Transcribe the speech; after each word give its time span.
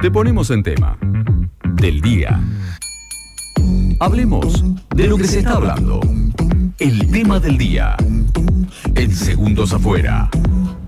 Te 0.00 0.10
ponemos 0.10 0.50
en 0.50 0.62
tema. 0.62 0.96
Del 1.74 2.00
día. 2.00 2.40
Hablemos 3.98 4.64
de 4.94 5.06
lo 5.06 5.18
que 5.18 5.24
se 5.24 5.40
está 5.40 5.52
hablando. 5.52 6.00
El 6.78 7.10
tema 7.10 7.38
del 7.38 7.58
día. 7.58 7.96
En 8.94 9.14
segundos 9.14 9.74
afuera. 9.74 10.30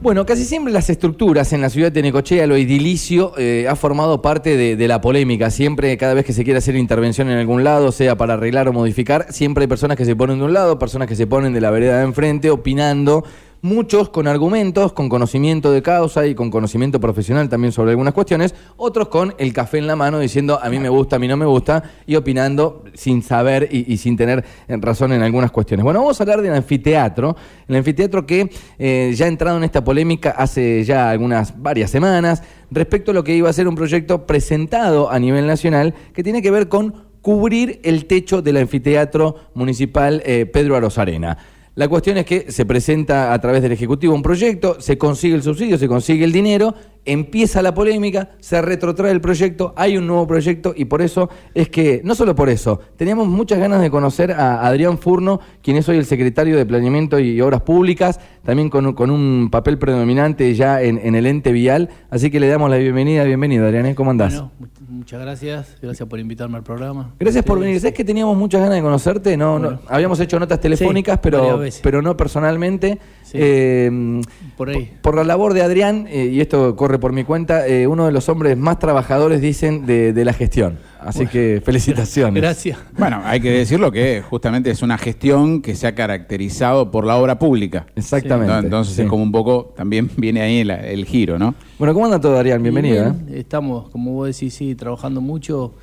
Bueno, 0.00 0.24
casi 0.24 0.46
siempre 0.46 0.72
las 0.72 0.88
estructuras 0.88 1.52
en 1.52 1.60
la 1.60 1.68
ciudad 1.68 1.92
de 1.92 2.00
Necochea, 2.00 2.46
lo 2.46 2.56
edilicio, 2.56 3.34
eh, 3.36 3.66
ha 3.68 3.76
formado 3.76 4.22
parte 4.22 4.56
de, 4.56 4.76
de 4.76 4.88
la 4.88 5.02
polémica. 5.02 5.50
Siempre, 5.50 5.98
cada 5.98 6.14
vez 6.14 6.24
que 6.24 6.32
se 6.32 6.42
quiere 6.42 6.56
hacer 6.56 6.74
intervención 6.74 7.28
en 7.28 7.36
algún 7.36 7.64
lado, 7.64 7.92
sea 7.92 8.16
para 8.16 8.32
arreglar 8.34 8.66
o 8.68 8.72
modificar, 8.72 9.26
siempre 9.28 9.64
hay 9.64 9.68
personas 9.68 9.98
que 9.98 10.06
se 10.06 10.16
ponen 10.16 10.38
de 10.38 10.44
un 10.46 10.54
lado, 10.54 10.78
personas 10.78 11.06
que 11.06 11.16
se 11.16 11.26
ponen 11.26 11.52
de 11.52 11.60
la 11.60 11.70
vereda 11.70 11.98
de 11.98 12.04
enfrente, 12.04 12.50
opinando 12.50 13.24
muchos 13.62 14.08
con 14.08 14.26
argumentos, 14.26 14.92
con 14.92 15.08
conocimiento 15.08 15.70
de 15.70 15.82
causa 15.82 16.26
y 16.26 16.34
con 16.34 16.50
conocimiento 16.50 17.00
profesional 17.00 17.48
también 17.48 17.72
sobre 17.72 17.92
algunas 17.92 18.12
cuestiones, 18.12 18.54
otros 18.76 19.08
con 19.08 19.34
el 19.38 19.52
café 19.52 19.78
en 19.78 19.86
la 19.86 19.94
mano 19.94 20.18
diciendo 20.18 20.58
a 20.60 20.68
mí 20.68 20.80
me 20.80 20.88
gusta, 20.88 21.16
a 21.16 21.18
mí 21.20 21.28
no 21.28 21.36
me 21.36 21.46
gusta, 21.46 21.82
y 22.04 22.16
opinando 22.16 22.82
sin 22.94 23.22
saber 23.22 23.68
y, 23.70 23.96
sin 23.98 24.16
tener 24.16 24.44
eh, 24.66 24.76
razón 24.80 25.12
en 25.12 25.22
algunas 25.22 25.52
cuestiones. 25.52 25.84
Bueno, 25.84 26.00
vamos 26.00 26.20
a 26.20 26.24
hablar 26.24 26.42
del 26.42 26.52
anfiteatro, 26.54 27.36
el 27.68 27.76
anfiteatro 27.76 28.26
que 28.26 28.50
eh, 28.78 29.12
ya 29.14 29.26
ha 29.26 29.28
entrado 29.28 29.56
en 29.58 29.64
esta 29.64 29.84
polémica 29.84 30.30
hace 30.30 30.82
ya 30.82 31.08
algunas 31.08 31.62
varias 31.62 31.90
semanas 31.90 32.42
respecto 32.72 33.12
a 33.12 33.14
lo 33.14 33.22
que 33.22 33.36
iba 33.36 33.48
a 33.48 33.52
ser 33.52 33.68
un 33.68 33.76
proyecto 33.76 34.26
presentado 34.26 35.08
a 35.08 35.20
nivel 35.20 35.46
nacional 35.46 35.94
que 36.12 36.24
tiene 36.24 36.42
que 36.42 36.50
ver 36.50 36.68
con 36.68 37.12
cubrir 37.20 37.80
el 37.84 38.06
techo 38.06 38.42
del 38.42 38.56
anfiteatro 38.56 39.36
municipal 39.54 40.20
eh, 40.26 40.46
Pedro 40.46 40.74
Arosarena. 40.74 41.38
La 41.74 41.88
cuestión 41.88 42.18
es 42.18 42.26
que 42.26 42.52
se 42.52 42.66
presenta 42.66 43.32
a 43.32 43.40
través 43.40 43.62
del 43.62 43.72
Ejecutivo 43.72 44.14
un 44.14 44.20
proyecto, 44.20 44.78
se 44.78 44.98
consigue 44.98 45.34
el 45.34 45.42
subsidio, 45.42 45.78
se 45.78 45.88
consigue 45.88 46.22
el 46.22 46.30
dinero, 46.30 46.74
empieza 47.04 47.62
la 47.62 47.74
polémica, 47.74 48.30
se 48.40 48.60
retrotrae 48.62 49.10
el 49.10 49.20
proyecto, 49.20 49.72
hay 49.76 49.96
un 49.96 50.06
nuevo 50.06 50.26
proyecto 50.26 50.72
y 50.76 50.84
por 50.84 51.02
eso 51.02 51.28
es 51.54 51.68
que, 51.68 52.00
no 52.04 52.14
solo 52.14 52.34
por 52.34 52.48
eso, 52.48 52.80
teníamos 52.96 53.26
muchas 53.26 53.58
ganas 53.58 53.80
de 53.80 53.90
conocer 53.90 54.32
a 54.32 54.66
Adrián 54.66 54.98
Furno, 54.98 55.40
quien 55.62 55.76
es 55.76 55.88
hoy 55.88 55.96
el 55.96 56.04
secretario 56.04 56.56
de 56.56 56.64
Planeamiento 56.64 57.18
y 57.18 57.40
Obras 57.40 57.62
Públicas, 57.62 58.20
también 58.44 58.70
con, 58.70 59.10
un 59.10 59.48
papel 59.50 59.78
predominante 59.78 60.54
ya 60.54 60.82
en, 60.82 61.14
el 61.14 61.26
ente 61.26 61.52
vial, 61.52 61.88
así 62.10 62.30
que 62.30 62.40
le 62.40 62.48
damos 62.48 62.70
la 62.70 62.76
bienvenida, 62.76 63.24
bienvenido 63.24 63.66
Adrián, 63.66 63.86
¿eh? 63.86 63.94
¿cómo 63.94 64.10
andás? 64.10 64.42
Muchas 64.88 65.20
gracias, 65.20 65.76
gracias 65.82 66.08
por 66.08 66.20
invitarme 66.20 66.58
al 66.58 66.62
programa. 66.62 67.14
Gracias 67.18 67.44
por 67.44 67.58
venir. 67.58 67.80
¿Sabes 67.80 67.94
que 67.94 68.04
teníamos 68.04 68.36
muchas 68.36 68.60
ganas 68.60 68.76
de 68.76 68.82
conocerte? 68.82 69.36
No, 69.36 69.58
no 69.58 69.80
habíamos 69.88 70.20
hecho 70.20 70.38
notas 70.38 70.60
telefónicas, 70.60 71.18
pero, 71.18 71.60
pero 71.82 72.02
no 72.02 72.16
personalmente. 72.16 72.98
Eh, 73.34 74.20
por 74.56 74.70
ahí. 74.70 74.92
Por, 75.00 75.16
la 75.16 75.24
labor 75.24 75.54
de 75.54 75.62
Adrián, 75.62 76.06
eh, 76.08 76.30
y 76.32 76.40
esto 76.40 76.76
corre 76.76 76.98
por 76.98 77.12
mi 77.12 77.24
cuenta, 77.24 77.66
eh, 77.66 77.86
uno 77.86 78.06
de 78.06 78.12
los 78.12 78.28
hombres 78.28 78.56
más 78.56 78.78
trabajadores, 78.78 79.40
dicen, 79.40 79.86
de, 79.86 80.24
la 80.24 80.32
gestión. 80.32 80.78
Así 81.00 81.26
que 81.26 81.60
felicitaciones. 81.64 82.40
Gracias. 82.40 82.78
Bueno, 82.96 83.20
hay 83.24 83.40
que 83.40 83.50
decirlo 83.50 83.90
que 83.90 84.22
justamente 84.22 84.70
es 84.70 84.82
una 84.82 84.96
gestión 84.98 85.60
que 85.60 85.74
se 85.74 85.88
ha 85.88 85.94
caracterizado 85.96 86.92
por 86.92 87.04
la 87.04 87.16
obra 87.16 87.38
pública. 87.38 87.86
Exactamente. 87.96 88.54
Entonces 88.58 88.96
es 88.98 89.08
como 89.08 89.22
un 89.22 89.32
poco, 89.32 89.74
también 89.76 90.08
viene 90.16 90.42
ahí 90.42 90.60
el, 90.60 91.04
giro, 91.04 91.38
¿no? 91.38 91.54
Bueno, 91.78 91.92
¿cómo 91.92 92.06
anda 92.06 92.20
todo, 92.20 92.36
Adrián? 92.36 92.62
Bienvenido. 92.62 93.16
Estamos, 93.32 93.88
como 93.90 94.12
vos 94.12 94.28
decís, 94.28 94.54
sí, 94.54 94.74
trabajando 94.76 95.20
mucho. 95.20 95.74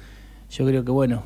Yo 0.51 0.65
creo 0.65 0.85
que, 0.85 0.91
bueno, 0.91 1.23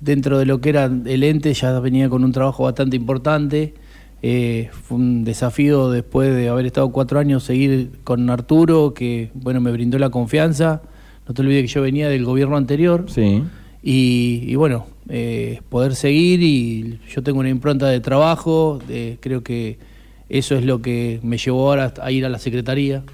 dentro 0.00 0.38
de 0.38 0.46
lo 0.46 0.60
que 0.60 0.70
era 0.70 0.86
el 0.86 1.22
ente 1.22 1.52
ya 1.52 1.78
venía 1.78 2.08
con 2.08 2.24
un 2.24 2.32
trabajo 2.32 2.64
bastante 2.64 2.96
importante. 2.96 3.74
Eh, 4.22 4.70
fue 4.72 4.96
un 4.96 5.24
desafío 5.24 5.90
después 5.90 6.34
de 6.34 6.48
haber 6.48 6.66
estado 6.66 6.90
cuatro 6.90 7.18
años 7.18 7.44
seguir 7.44 7.90
con 8.02 8.28
Arturo, 8.30 8.94
que 8.94 9.30
bueno 9.34 9.60
me 9.60 9.70
brindó 9.70 9.98
la 9.98 10.10
confianza. 10.10 10.82
No 11.28 11.34
te 11.34 11.42
olvides 11.42 11.62
que 11.62 11.68
yo 11.68 11.82
venía 11.82 12.08
del 12.08 12.24
gobierno 12.24 12.56
anterior. 12.56 13.06
Sí. 13.08 13.42
Y, 13.82 14.54
bueno, 14.56 14.86
eh, 15.08 15.60
poder 15.68 15.94
seguir 15.94 16.42
y 16.42 16.98
yo 17.08 17.22
tengo 17.22 17.38
una 17.38 17.50
impronta 17.50 17.86
de 17.86 18.00
trabajo, 18.00 18.80
creo 19.20 19.44
que 19.44 19.78
eso 20.28 20.56
es 20.56 20.64
lo 20.64 20.82
que 20.82 21.20
me 21.22 21.38
llevó 21.38 21.68
ahora 21.68 21.94
a 22.02 22.10
ir 22.10 22.26
a 22.26 22.28
la 22.28 22.38
Secretaría. 22.38 23.04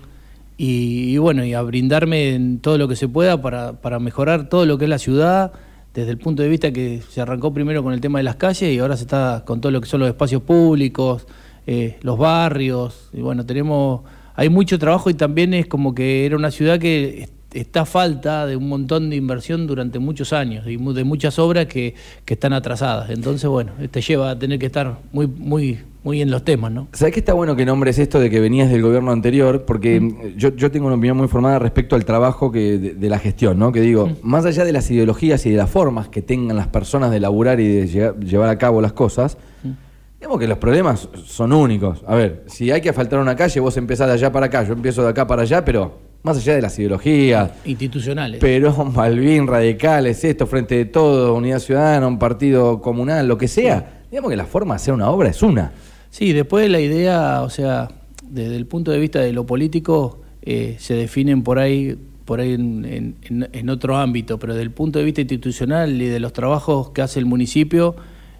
Y, 0.56 1.16
bueno, 1.18 1.44
y 1.44 1.54
a 1.54 1.62
brindarme 1.62 2.34
en 2.34 2.58
todo 2.58 2.78
lo 2.78 2.86
que 2.86 2.96
se 2.96 3.08
pueda 3.08 3.42
para, 3.42 3.72
para 3.80 3.98
mejorar 3.98 4.48
todo 4.48 4.64
lo 4.64 4.78
que 4.78 4.84
es 4.84 4.88
la 4.88 4.98
ciudad, 4.98 5.52
desde 5.94 6.10
el 6.10 6.18
punto 6.18 6.42
de 6.42 6.48
vista 6.48 6.72
que 6.72 7.02
se 7.08 7.20
arrancó 7.20 7.52
primero 7.52 7.82
con 7.82 7.92
el 7.92 8.00
tema 8.00 8.18
de 8.18 8.22
las 8.22 8.36
calles 8.36 8.72
y 8.74 8.78
ahora 8.78 8.96
se 8.96 9.04
está 9.04 9.42
con 9.46 9.60
todo 9.60 9.72
lo 9.72 9.80
que 9.80 9.86
son 9.86 10.00
los 10.00 10.08
espacios 10.08 10.42
públicos, 10.42 11.26
eh, 11.66 11.98
los 12.02 12.18
barrios, 12.18 13.10
y 13.12 13.20
bueno, 13.20 13.44
tenemos, 13.44 14.02
hay 14.34 14.48
mucho 14.48 14.78
trabajo 14.78 15.10
y 15.10 15.14
también 15.14 15.54
es 15.54 15.66
como 15.66 15.94
que 15.94 16.24
era 16.26 16.36
una 16.36 16.50
ciudad 16.50 16.78
que 16.78 17.28
está 17.54 17.84
falta 17.84 18.46
de 18.46 18.56
un 18.56 18.68
montón 18.68 19.10
de 19.10 19.16
inversión 19.16 19.66
durante 19.66 19.98
muchos 19.98 20.32
años 20.32 20.66
y 20.66 20.76
de 20.76 21.04
muchas 21.04 21.38
obras 21.38 21.66
que, 21.66 21.94
que 22.24 22.34
están 22.34 22.52
atrasadas. 22.52 23.10
Entonces, 23.10 23.48
bueno, 23.48 23.72
te 23.90 24.00
lleva 24.00 24.30
a 24.30 24.38
tener 24.38 24.58
que 24.58 24.66
estar 24.66 24.98
muy, 25.12 25.26
muy, 25.26 25.78
muy 26.02 26.22
en 26.22 26.30
los 26.30 26.44
temas, 26.44 26.72
¿no? 26.72 26.88
¿Sabes 26.92 27.14
que 27.14 27.20
está 27.20 27.32
bueno 27.32 27.54
que 27.54 27.64
nombres 27.64 27.98
esto 27.98 28.18
de 28.18 28.30
que 28.30 28.40
venías 28.40 28.70
del 28.70 28.82
gobierno 28.82 29.12
anterior? 29.12 29.64
Porque 29.64 30.00
mm. 30.00 30.36
yo, 30.36 30.54
yo, 30.56 30.70
tengo 30.70 30.86
una 30.86 30.96
opinión 30.96 31.16
muy 31.16 31.28
formada 31.28 31.58
respecto 31.58 31.94
al 31.94 32.04
trabajo 32.04 32.50
que, 32.50 32.78
de, 32.78 33.08
la 33.08 33.18
gestión, 33.18 33.58
¿no? 33.58 33.72
Que 33.72 33.80
digo, 33.80 34.06
mm. 34.06 34.16
más 34.22 34.44
allá 34.44 34.64
de 34.64 34.72
las 34.72 34.90
ideologías 34.90 35.44
y 35.46 35.50
de 35.50 35.56
las 35.56 35.70
formas 35.70 36.08
que 36.08 36.22
tengan 36.22 36.56
las 36.56 36.68
personas 36.68 37.10
de 37.10 37.20
laburar 37.20 37.60
y 37.60 37.68
de 37.68 38.14
llevar 38.24 38.48
a 38.48 38.58
cabo 38.58 38.80
las 38.80 38.92
cosas, 38.92 39.38
mm. 39.62 39.70
digamos 40.18 40.40
que 40.40 40.48
los 40.48 40.58
problemas 40.58 41.08
son 41.24 41.52
únicos. 41.52 42.02
A 42.06 42.14
ver, 42.14 42.44
si 42.46 42.70
hay 42.70 42.80
que 42.80 42.88
asfaltar 42.88 43.20
una 43.20 43.36
calle, 43.36 43.60
vos 43.60 43.76
empezás 43.76 44.08
de 44.08 44.14
allá 44.14 44.32
para 44.32 44.46
acá, 44.46 44.64
yo 44.64 44.72
empiezo 44.72 45.02
de 45.02 45.10
acá 45.10 45.26
para 45.26 45.42
allá, 45.42 45.64
pero 45.64 46.11
más 46.22 46.36
allá 46.36 46.54
de 46.54 46.62
las 46.62 46.78
ideologías 46.78 47.50
institucionales. 47.64 48.40
pero 48.40 48.72
Malvin, 48.94 49.46
radicales, 49.46 50.24
esto, 50.24 50.46
frente 50.46 50.76
de 50.76 50.84
todo, 50.84 51.34
unidad 51.34 51.58
ciudadana, 51.58 52.06
un 52.06 52.18
partido 52.18 52.80
comunal, 52.80 53.26
lo 53.26 53.38
que 53.38 53.48
sea. 53.48 54.02
Digamos 54.10 54.30
que 54.30 54.36
la 54.36 54.46
forma 54.46 54.74
de 54.74 54.76
hacer 54.76 54.94
una 54.94 55.10
obra 55.10 55.30
es 55.30 55.42
una. 55.42 55.72
Sí, 56.10 56.32
después 56.32 56.68
la 56.70 56.80
idea, 56.80 57.42
o 57.42 57.50
sea, 57.50 57.88
desde 58.28 58.56
el 58.56 58.66
punto 58.66 58.90
de 58.90 58.98
vista 58.98 59.20
de 59.20 59.32
lo 59.32 59.46
político, 59.46 60.20
eh, 60.42 60.76
se 60.78 60.94
definen 60.94 61.42
por 61.42 61.58
ahí 61.58 61.96
por 62.24 62.40
ahí 62.40 62.54
en, 62.54 63.16
en, 63.24 63.68
otro 63.68 63.96
ámbito, 63.96 64.38
pero 64.38 64.54
desde 64.54 64.62
el 64.62 64.70
punto 64.70 65.00
de 65.00 65.04
vista 65.04 65.20
institucional 65.20 66.00
y 66.00 66.06
de 66.06 66.20
los 66.20 66.32
trabajos 66.32 66.90
que 66.90 67.02
hace 67.02 67.18
el 67.18 67.26
municipio, 67.26 67.96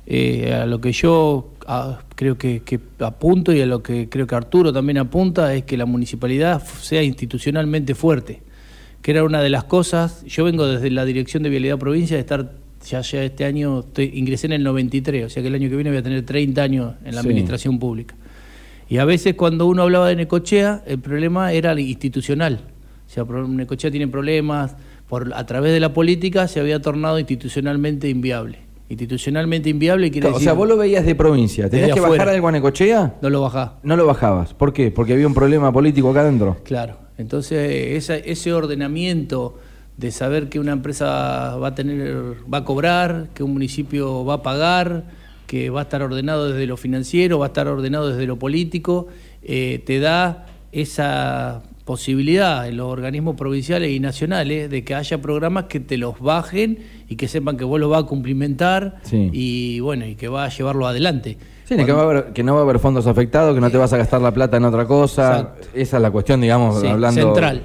eh, 0.06 0.52
a 0.52 0.66
lo 0.66 0.80
que 0.80 0.92
yo 0.92 1.52
creo 2.16 2.36
que, 2.36 2.62
que, 2.62 2.80
apunto 2.98 3.52
y 3.52 3.60
a 3.60 3.66
lo 3.66 3.82
que 3.82 4.08
creo 4.08 4.26
que 4.26 4.34
Arturo 4.34 4.72
también 4.72 4.98
apunta 4.98 5.54
es 5.54 5.62
que 5.64 5.76
la 5.76 5.86
municipalidad 5.86 6.62
sea 6.62 7.02
institucionalmente 7.02 7.94
fuerte, 7.94 8.42
que 9.00 9.12
era 9.12 9.24
una 9.24 9.40
de 9.40 9.50
las 9.50 9.64
cosas, 9.64 10.24
yo 10.24 10.44
vengo 10.44 10.66
desde 10.66 10.90
la 10.90 11.04
Dirección 11.04 11.42
de 11.42 11.50
Vialidad 11.50 11.78
Provincia 11.78 12.16
de 12.16 12.20
estar 12.20 12.52
ya, 12.88 13.00
ya 13.00 13.22
este 13.22 13.44
año 13.44 13.80
estoy, 13.80 14.10
ingresé 14.14 14.46
en 14.46 14.54
el 14.54 14.64
93, 14.64 15.26
o 15.26 15.30
sea 15.30 15.42
que 15.42 15.48
el 15.48 15.54
año 15.54 15.68
que 15.68 15.76
viene 15.76 15.90
voy 15.90 15.98
a 15.98 16.02
tener 16.02 16.24
30 16.24 16.62
años 16.62 16.94
en 17.04 17.14
la 17.14 17.20
administración 17.20 17.78
pública. 17.78 18.16
Y 18.88 18.98
a 18.98 19.04
veces 19.04 19.34
cuando 19.34 19.66
uno 19.66 19.82
hablaba 19.82 20.08
de 20.08 20.16
Necochea, 20.16 20.82
el 20.86 20.98
problema 20.98 21.52
era 21.52 21.78
institucional. 21.80 22.60
O 23.06 23.10
sea, 23.10 23.24
Necochea 23.24 23.90
tiene 23.90 24.08
problemas, 24.08 24.76
por, 25.08 25.32
a 25.34 25.46
través 25.46 25.72
de 25.72 25.80
la 25.80 25.94
política 25.94 26.48
se 26.48 26.60
había 26.60 26.80
tornado 26.82 27.18
institucionalmente 27.18 28.08
inviable. 28.08 28.71
Institucionalmente 28.92 29.70
inviable 29.70 30.10
quiere 30.10 30.28
decir... 30.28 30.42
O 30.42 30.44
sea, 30.44 30.52
vos 30.52 30.68
lo 30.68 30.76
veías 30.76 31.06
de 31.06 31.14
provincia. 31.14 31.70
¿Tenías 31.70 31.94
que 31.94 32.00
bajar 32.00 32.28
algo 32.28 32.48
a 32.48 32.52
Necochea? 32.52 33.14
No 33.22 33.30
lo 33.30 33.40
bajás. 33.40 33.70
No 33.82 33.96
lo 33.96 34.04
bajabas. 34.04 34.52
¿Por 34.52 34.74
qué? 34.74 34.90
Porque 34.90 35.14
había 35.14 35.26
un 35.26 35.32
problema 35.32 35.72
político 35.72 36.10
acá 36.10 36.20
adentro. 36.20 36.58
Claro. 36.62 36.98
Entonces, 37.16 38.06
ese 38.10 38.52
ordenamiento 38.52 39.58
de 39.96 40.10
saber 40.10 40.50
que 40.50 40.60
una 40.60 40.72
empresa 40.72 41.56
va 41.56 41.68
a 41.68 41.74
tener, 41.74 42.36
va 42.52 42.58
a 42.58 42.64
cobrar, 42.64 43.28
que 43.32 43.42
un 43.42 43.54
municipio 43.54 44.26
va 44.26 44.34
a 44.34 44.42
pagar, 44.42 45.04
que 45.46 45.70
va 45.70 45.80
a 45.80 45.82
estar 45.84 46.02
ordenado 46.02 46.50
desde 46.50 46.66
lo 46.66 46.76
financiero, 46.76 47.38
va 47.38 47.46
a 47.46 47.48
estar 47.48 47.68
ordenado 47.68 48.10
desde 48.10 48.26
lo 48.26 48.38
político, 48.38 49.08
eh, 49.42 49.82
te 49.86 50.00
da 50.00 50.48
esa 50.70 51.62
posibilidad 51.84 52.68
en 52.68 52.76
los 52.76 52.86
organismos 52.86 53.36
provinciales 53.36 53.90
y 53.90 54.00
nacionales 54.00 54.70
de 54.70 54.84
que 54.84 54.94
haya 54.94 55.20
programas 55.20 55.64
que 55.64 55.80
te 55.80 55.96
los 55.96 56.20
bajen 56.20 56.78
y 57.08 57.16
que 57.16 57.28
sepan 57.28 57.56
que 57.56 57.64
vos 57.64 57.80
lo 57.80 57.88
vas 57.88 58.04
a 58.04 58.06
cumplimentar 58.06 59.00
y 59.10 59.80
bueno 59.80 60.06
y 60.06 60.14
que 60.14 60.28
va 60.28 60.44
a 60.44 60.48
llevarlo 60.48 60.86
adelante. 60.86 61.38
Sí, 61.64 61.76
que, 61.76 61.86
no 62.42 62.54
va 62.54 62.60
a 62.60 62.62
haber 62.62 62.78
fondos 62.78 63.06
afectados, 63.06 63.54
que 63.54 63.60
no 63.60 63.70
te 63.70 63.78
vas 63.78 63.92
a 63.92 63.96
gastar 63.96 64.20
la 64.20 64.32
plata 64.32 64.56
en 64.56 64.64
otra 64.64 64.86
cosa. 64.86 65.54
Esa 65.74 65.96
es 65.96 66.02
la 66.02 66.10
cuestión, 66.10 66.40
digamos, 66.40 66.82
hablando. 66.84 67.20
Central. 67.20 67.62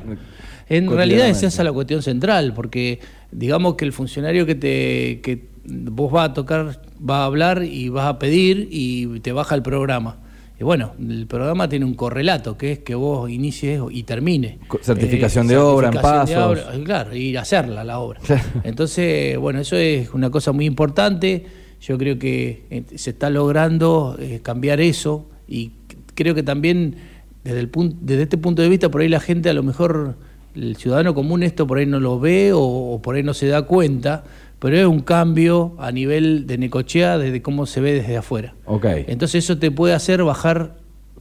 En 0.70 0.90
realidad 0.90 1.28
es 1.30 1.44
esa 1.44 1.64
la 1.64 1.72
cuestión 1.72 2.02
central, 2.02 2.54
porque 2.54 3.00
digamos 3.32 3.76
que 3.76 3.86
el 3.86 3.94
funcionario 3.94 4.46
que 4.46 4.56
te 4.56 5.22
que 5.22 5.48
vos 5.66 6.12
vas 6.12 6.30
a 6.30 6.34
tocar, 6.34 6.82
va 6.98 7.24
a 7.24 7.26
hablar 7.26 7.64
y 7.64 7.90
vas 7.90 8.08
a 8.08 8.20
pedir 8.20 8.68
y 8.72 9.20
te 9.20 9.32
baja 9.32 9.56
el 9.56 9.62
programa. 9.62 10.18
Y 10.60 10.64
bueno, 10.64 10.94
el 11.00 11.28
programa 11.28 11.70
tiene 11.70 11.86
un 11.86 11.94
correlato, 11.94 12.58
que 12.58 12.72
es 12.72 12.80
que 12.80 12.96
vos 12.96 13.30
inicies 13.30 13.80
y 13.92 14.04
termines. 14.04 14.58
Certificación 14.82 15.48
de 15.48 15.58
obra, 15.58 15.90
en 15.90 16.02
pasos. 16.02 16.60
claro, 16.84 17.16
ir 17.16 17.38
a 17.38 17.42
hacerla 17.42 17.84
la 17.84 18.00
obra. 18.00 18.20
Entonces, 18.64 19.38
bueno, 19.38 19.60
eso 19.60 19.76
es 19.76 20.12
una 20.14 20.32
cosa 20.32 20.52
muy 20.54 20.66
importante. 20.66 21.46
Yo 21.80 21.98
creo 22.00 22.18
que 22.18 22.64
eh, 22.72 22.84
se 22.96 23.12
está 23.12 23.30
logrando 23.30 24.16
eh, 24.20 24.40
cambiar 24.42 24.82
eso 24.82 25.30
y 25.48 25.74
creo 26.16 26.34
que 26.34 26.42
también 26.42 26.96
desde, 27.44 27.60
el 27.60 27.70
desde 28.02 28.24
este 28.24 28.38
punto 28.40 28.64
de 28.64 28.70
vista, 28.70 28.90
por 28.90 29.02
ahí 29.02 29.10
la 29.10 29.20
gente 29.20 29.50
a 29.50 29.54
lo 29.54 29.62
mejor 29.62 30.16
el 30.56 30.76
ciudadano 30.76 31.14
común 31.14 31.44
esto 31.44 31.68
por 31.68 31.78
ahí 31.78 31.86
no 31.86 32.00
lo 32.00 32.20
ve 32.20 32.52
o, 32.52 32.62
o 32.62 33.00
por 33.00 33.16
ahí 33.16 33.22
no 33.22 33.36
se 33.36 33.46
da 33.46 33.62
cuenta, 33.62 34.24
pero 34.60 34.78
es 34.78 34.86
un 34.86 35.02
cambio 35.02 35.74
a 35.80 35.92
nivel 35.92 36.48
de 36.48 36.58
Necochea 36.58 37.18
desde 37.18 37.42
cómo 37.42 37.66
se 37.66 37.82
ve 37.82 37.94
desde 37.94 38.18
afuera. 38.18 38.56
Ok. 38.66 38.86
Entonces 39.08 39.44
eso 39.44 39.58
te 39.58 39.70
puede 39.72 39.94
hacer 39.94 40.24
bajar 40.24 40.76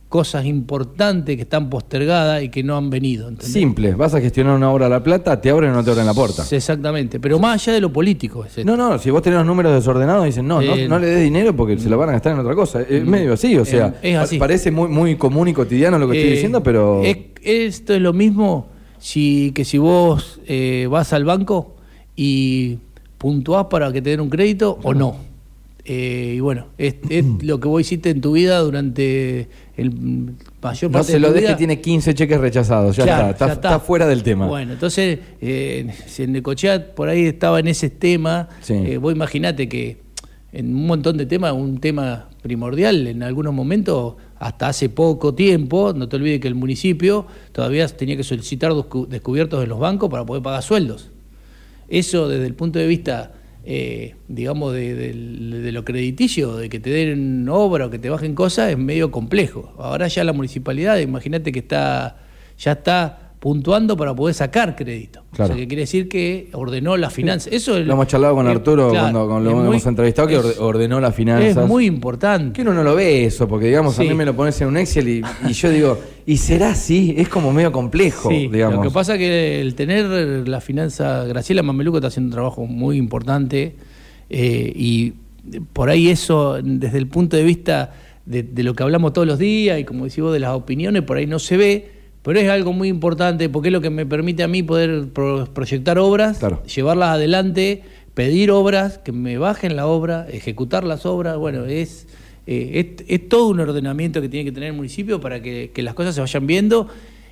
cosas 0.08 0.46
importantes 0.46 1.34
que 1.34 1.42
están 1.42 1.68
postergadas 1.68 2.40
y 2.42 2.48
que 2.48 2.62
no 2.62 2.76
han 2.76 2.90
venido. 2.90 3.28
¿entendés? 3.28 3.52
Simple, 3.52 3.92
vas 3.94 4.14
a 4.14 4.20
gestionar 4.20 4.54
una 4.56 4.70
obra 4.70 4.86
a 4.86 4.88
La 4.88 5.02
Plata, 5.02 5.40
te 5.40 5.50
abren 5.50 5.72
o 5.72 5.74
no 5.74 5.84
te 5.84 5.90
abren 5.90 6.06
la 6.06 6.14
puerta. 6.14 6.44
Exactamente, 6.48 7.18
pero 7.18 7.38
más 7.40 7.60
allá 7.60 7.74
de 7.74 7.80
lo 7.80 7.92
político. 7.92 8.44
es. 8.44 8.64
No, 8.64 8.76
no, 8.76 8.98
si 9.00 9.10
vos 9.10 9.20
tenés 9.20 9.38
los 9.40 9.46
números 9.46 9.74
desordenados, 9.74 10.24
dicen, 10.24 10.46
no, 10.46 10.62
no, 10.62 10.74
Eh, 10.76 10.86
no 10.88 10.98
le 11.00 11.08
des 11.08 11.24
dinero 11.24 11.54
porque 11.56 11.76
se 11.76 11.90
lo 11.90 11.98
van 11.98 12.10
a 12.10 12.12
gastar 12.12 12.34
en 12.34 12.38
otra 12.38 12.54
cosa. 12.54 12.82
Es 12.82 13.04
medio 13.04 13.32
así, 13.32 13.56
o 13.58 13.64
sea, 13.64 13.94
Eh, 14.00 14.12
es 14.12 14.16
así. 14.18 14.36
pa- 14.38 14.44
parece 14.44 14.70
muy, 14.70 14.88
muy 14.88 15.16
común 15.16 15.48
y 15.48 15.52
cotidiano 15.52 15.98
lo 15.98 16.08
que 16.08 16.16
estoy 16.18 16.30
Eh, 16.30 16.34
diciendo, 16.34 16.62
pero... 16.62 17.02
es- 17.02 17.18
esto 17.42 17.92
es 17.92 18.00
lo 18.00 18.12
mismo 18.12 18.68
si, 18.98 19.50
que 19.56 19.64
si 19.64 19.76
vos 19.76 20.40
vas 20.88 21.12
al 21.12 21.24
banco 21.24 21.74
y 22.14 22.78
puntuás 23.18 23.66
para 23.70 23.92
que 23.92 24.02
te 24.02 24.10
den 24.10 24.20
un 24.20 24.30
crédito 24.30 24.78
o 24.82 24.94
no. 24.94 25.16
Eh, 25.88 26.34
y 26.36 26.40
bueno, 26.40 26.66
es, 26.78 26.96
es 27.08 27.24
lo 27.42 27.60
que 27.60 27.68
vos 27.68 27.80
hiciste 27.80 28.10
en 28.10 28.20
tu 28.20 28.32
vida 28.32 28.58
durante 28.58 29.48
el 29.76 29.92
mayor 30.60 30.90
no 30.90 30.94
parte 30.98 31.06
se 31.06 31.12
de 31.12 31.20
lo 31.20 31.28
tu 31.28 31.34
des 31.34 31.42
que 31.42 31.46
vida. 31.48 31.56
tiene 31.56 31.80
15 31.80 32.12
cheques 32.14 32.40
rechazados, 32.40 32.96
ya, 32.96 33.04
Claro, 33.04 33.30
está, 33.30 33.46
ya 33.46 33.52
está, 33.52 33.68
está 33.68 33.80
fuera 33.80 34.04
del 34.08 34.24
tema. 34.24 34.48
Bueno, 34.48 34.72
entonces, 34.72 35.20
eh, 35.40 35.94
si 36.06 36.24
en 36.24 36.32
Necochea 36.32 36.92
por 36.94 37.08
ahí 37.08 37.26
estaba 37.26 37.60
en 37.60 37.68
ese 37.68 37.88
tema, 37.90 38.48
Sí. 38.62 38.74
eh, 38.74 38.96
vos 38.98 39.14
imaginate 39.14 39.68
que 39.68 39.98
en 40.52 40.74
un 40.74 40.86
montón 40.88 41.18
de 41.18 41.26
temas, 41.26 41.52
un 41.52 41.78
tema 41.78 42.30
primordial, 42.42 43.06
en 43.06 43.22
algunos 43.22 43.54
momentos, 43.54 44.14
hasta 44.40 44.68
hace 44.68 44.88
poco 44.88 45.34
tiempo, 45.34 45.92
no 45.94 46.08
te 46.08 46.16
olvides 46.16 46.40
que 46.40 46.48
el 46.48 46.54
municipio 46.56 47.26
todavía 47.52 47.86
tenía 47.86 48.16
que 48.16 48.24
solicitar 48.24 48.72
descu- 48.72 49.06
descubiertos 49.06 49.62
en 49.62 49.68
los 49.68 49.78
bancos 49.78 50.10
para 50.10 50.24
poder 50.26 50.42
pagar 50.42 50.62
sueldos. 50.64 51.10
Eso 51.88 52.28
desde 52.28 52.46
el 52.46 52.54
punto 52.54 52.78
de 52.78 52.86
vista, 52.86 53.32
eh, 53.64 54.14
digamos, 54.28 54.72
de, 54.74 54.94
de- 54.94 55.60
de 55.60 55.72
lo 55.72 55.84
crediticio, 55.84 56.56
de 56.56 56.68
que 56.68 56.80
te 56.80 56.90
den 56.90 57.48
obra 57.48 57.86
o 57.86 57.90
que 57.90 57.98
te 57.98 58.10
bajen 58.10 58.34
cosas, 58.34 58.70
es 58.70 58.78
medio 58.78 59.10
complejo. 59.10 59.74
Ahora 59.78 60.08
ya 60.08 60.24
la 60.24 60.32
municipalidad, 60.32 60.98
imagínate 60.98 61.52
que 61.52 61.60
está 61.60 62.18
ya 62.58 62.72
está 62.72 63.25
puntuando 63.50 63.96
para 63.96 64.12
poder 64.12 64.34
sacar 64.34 64.74
crédito. 64.74 65.22
Claro. 65.30 65.52
O 65.52 65.54
sea, 65.54 65.56
que 65.62 65.68
quiere 65.68 65.82
decir 65.82 66.08
que 66.08 66.48
ordenó 66.52 66.96
las 66.96 67.12
finanzas. 67.12 67.52
Eso 67.52 67.78
es- 67.78 67.86
Lo 67.86 67.92
hemos 67.92 68.08
charlado 68.08 68.34
con 68.34 68.48
Arturo 68.48 68.90
claro, 68.90 69.28
cuando, 69.28 69.38
lo 69.50 69.56
muy- 69.58 69.66
hemos 69.68 69.86
entrevistado, 69.86 70.26
que 70.26 70.34
es- 70.34 70.58
ordenó 70.58 70.98
las 71.00 71.14
finanzas. 71.14 71.56
Es 71.62 71.68
muy 71.68 71.86
importante. 71.86 72.54
Que 72.54 72.62
uno 72.62 72.74
no 72.74 72.82
lo 72.82 72.96
ve 72.96 73.24
eso, 73.24 73.46
porque 73.46 73.66
digamos, 73.66 73.96
a 74.00 74.02
mí 74.02 74.12
me 74.14 74.24
lo 74.24 74.34
pones 74.34 74.60
en 74.62 74.66
un 74.66 74.76
Excel 74.78 75.08
y, 75.08 75.22
y 75.48 75.52
yo 75.52 75.70
digo, 75.70 75.96
¿y 76.26 76.38
será 76.38 76.70
así? 76.70 77.14
Es 77.16 77.28
como 77.28 77.52
medio 77.52 77.70
complejo, 77.70 78.30
Sí, 78.30 78.48
digamos. 78.48 78.78
Lo 78.84 78.90
que 78.90 78.90
pasa 78.92 79.12
es 79.14 79.20
que 79.20 79.60
el 79.60 79.76
tener 79.76 80.06
la 80.48 80.60
finanza, 80.60 81.22
Graciela 81.22 81.62
Mameluco 81.62 81.98
está 81.98 82.08
haciendo 82.08 82.26
un 82.30 82.32
trabajo 82.32 82.66
muy 82.66 82.96
importante 82.96 83.76
eh, 84.28 84.72
y 84.74 85.12
por 85.72 85.88
ahí 85.88 86.08
eso, 86.08 86.58
desde 86.60 86.98
el 86.98 87.06
punto 87.06 87.36
de 87.36 87.44
vista 87.44 87.94
de, 88.24 88.42
de 88.42 88.64
lo 88.64 88.74
que 88.74 88.82
hablamos 88.82 89.12
todos 89.12 89.28
los 89.28 89.38
días 89.38 89.78
y 89.78 89.84
como 89.84 90.06
decís 90.06 90.18
vos, 90.20 90.32
de 90.32 90.40
las 90.40 90.50
opiniones, 90.50 91.02
por 91.02 91.16
ahí 91.18 91.28
no 91.28 91.38
se 91.38 91.56
ve, 91.56 91.95
pero 92.26 92.40
es 92.40 92.48
algo 92.50 92.72
muy 92.74 92.88
importante 92.88 93.48
porque 93.48 93.68
es 93.68 93.72
lo 93.72 93.80
que 93.80 93.88
me 93.90 94.04
permite 94.04 94.42
a 94.42 94.48
mí 94.48 94.62
poder 94.62 95.08
pro- 95.12 95.46
proyectar 95.54 95.96
obras, 95.98 96.38
Claro. 96.40 96.60
llevarlas 96.64 97.10
adelante, 97.10 97.84
pedir 98.14 98.50
obras, 98.50 98.98
que 98.98 99.12
me 99.12 99.38
bajen 99.38 99.76
la 99.76 99.86
obra, 99.86 100.26
ejecutar 100.28 100.82
las 100.84 101.06
obras, 101.06 101.36
bueno, 101.36 101.64
es... 101.66 102.08
eh, 102.48 102.96
es, 102.98 103.04
es 103.08 103.28
todo 103.28 103.48
un 103.48 103.60
ordenamiento 103.60 104.20
que 104.20 104.28
tiene 104.28 104.44
que 104.44 104.52
tener 104.52 104.70
el 104.70 104.76
municipio 104.76 105.20
para 105.20 105.40
que, 105.40 105.70
que 105.72 105.82
las 105.82 105.94
cosas 105.94 106.14
se 106.16 106.20
vayan 106.20 106.46
viendo. 106.46 106.88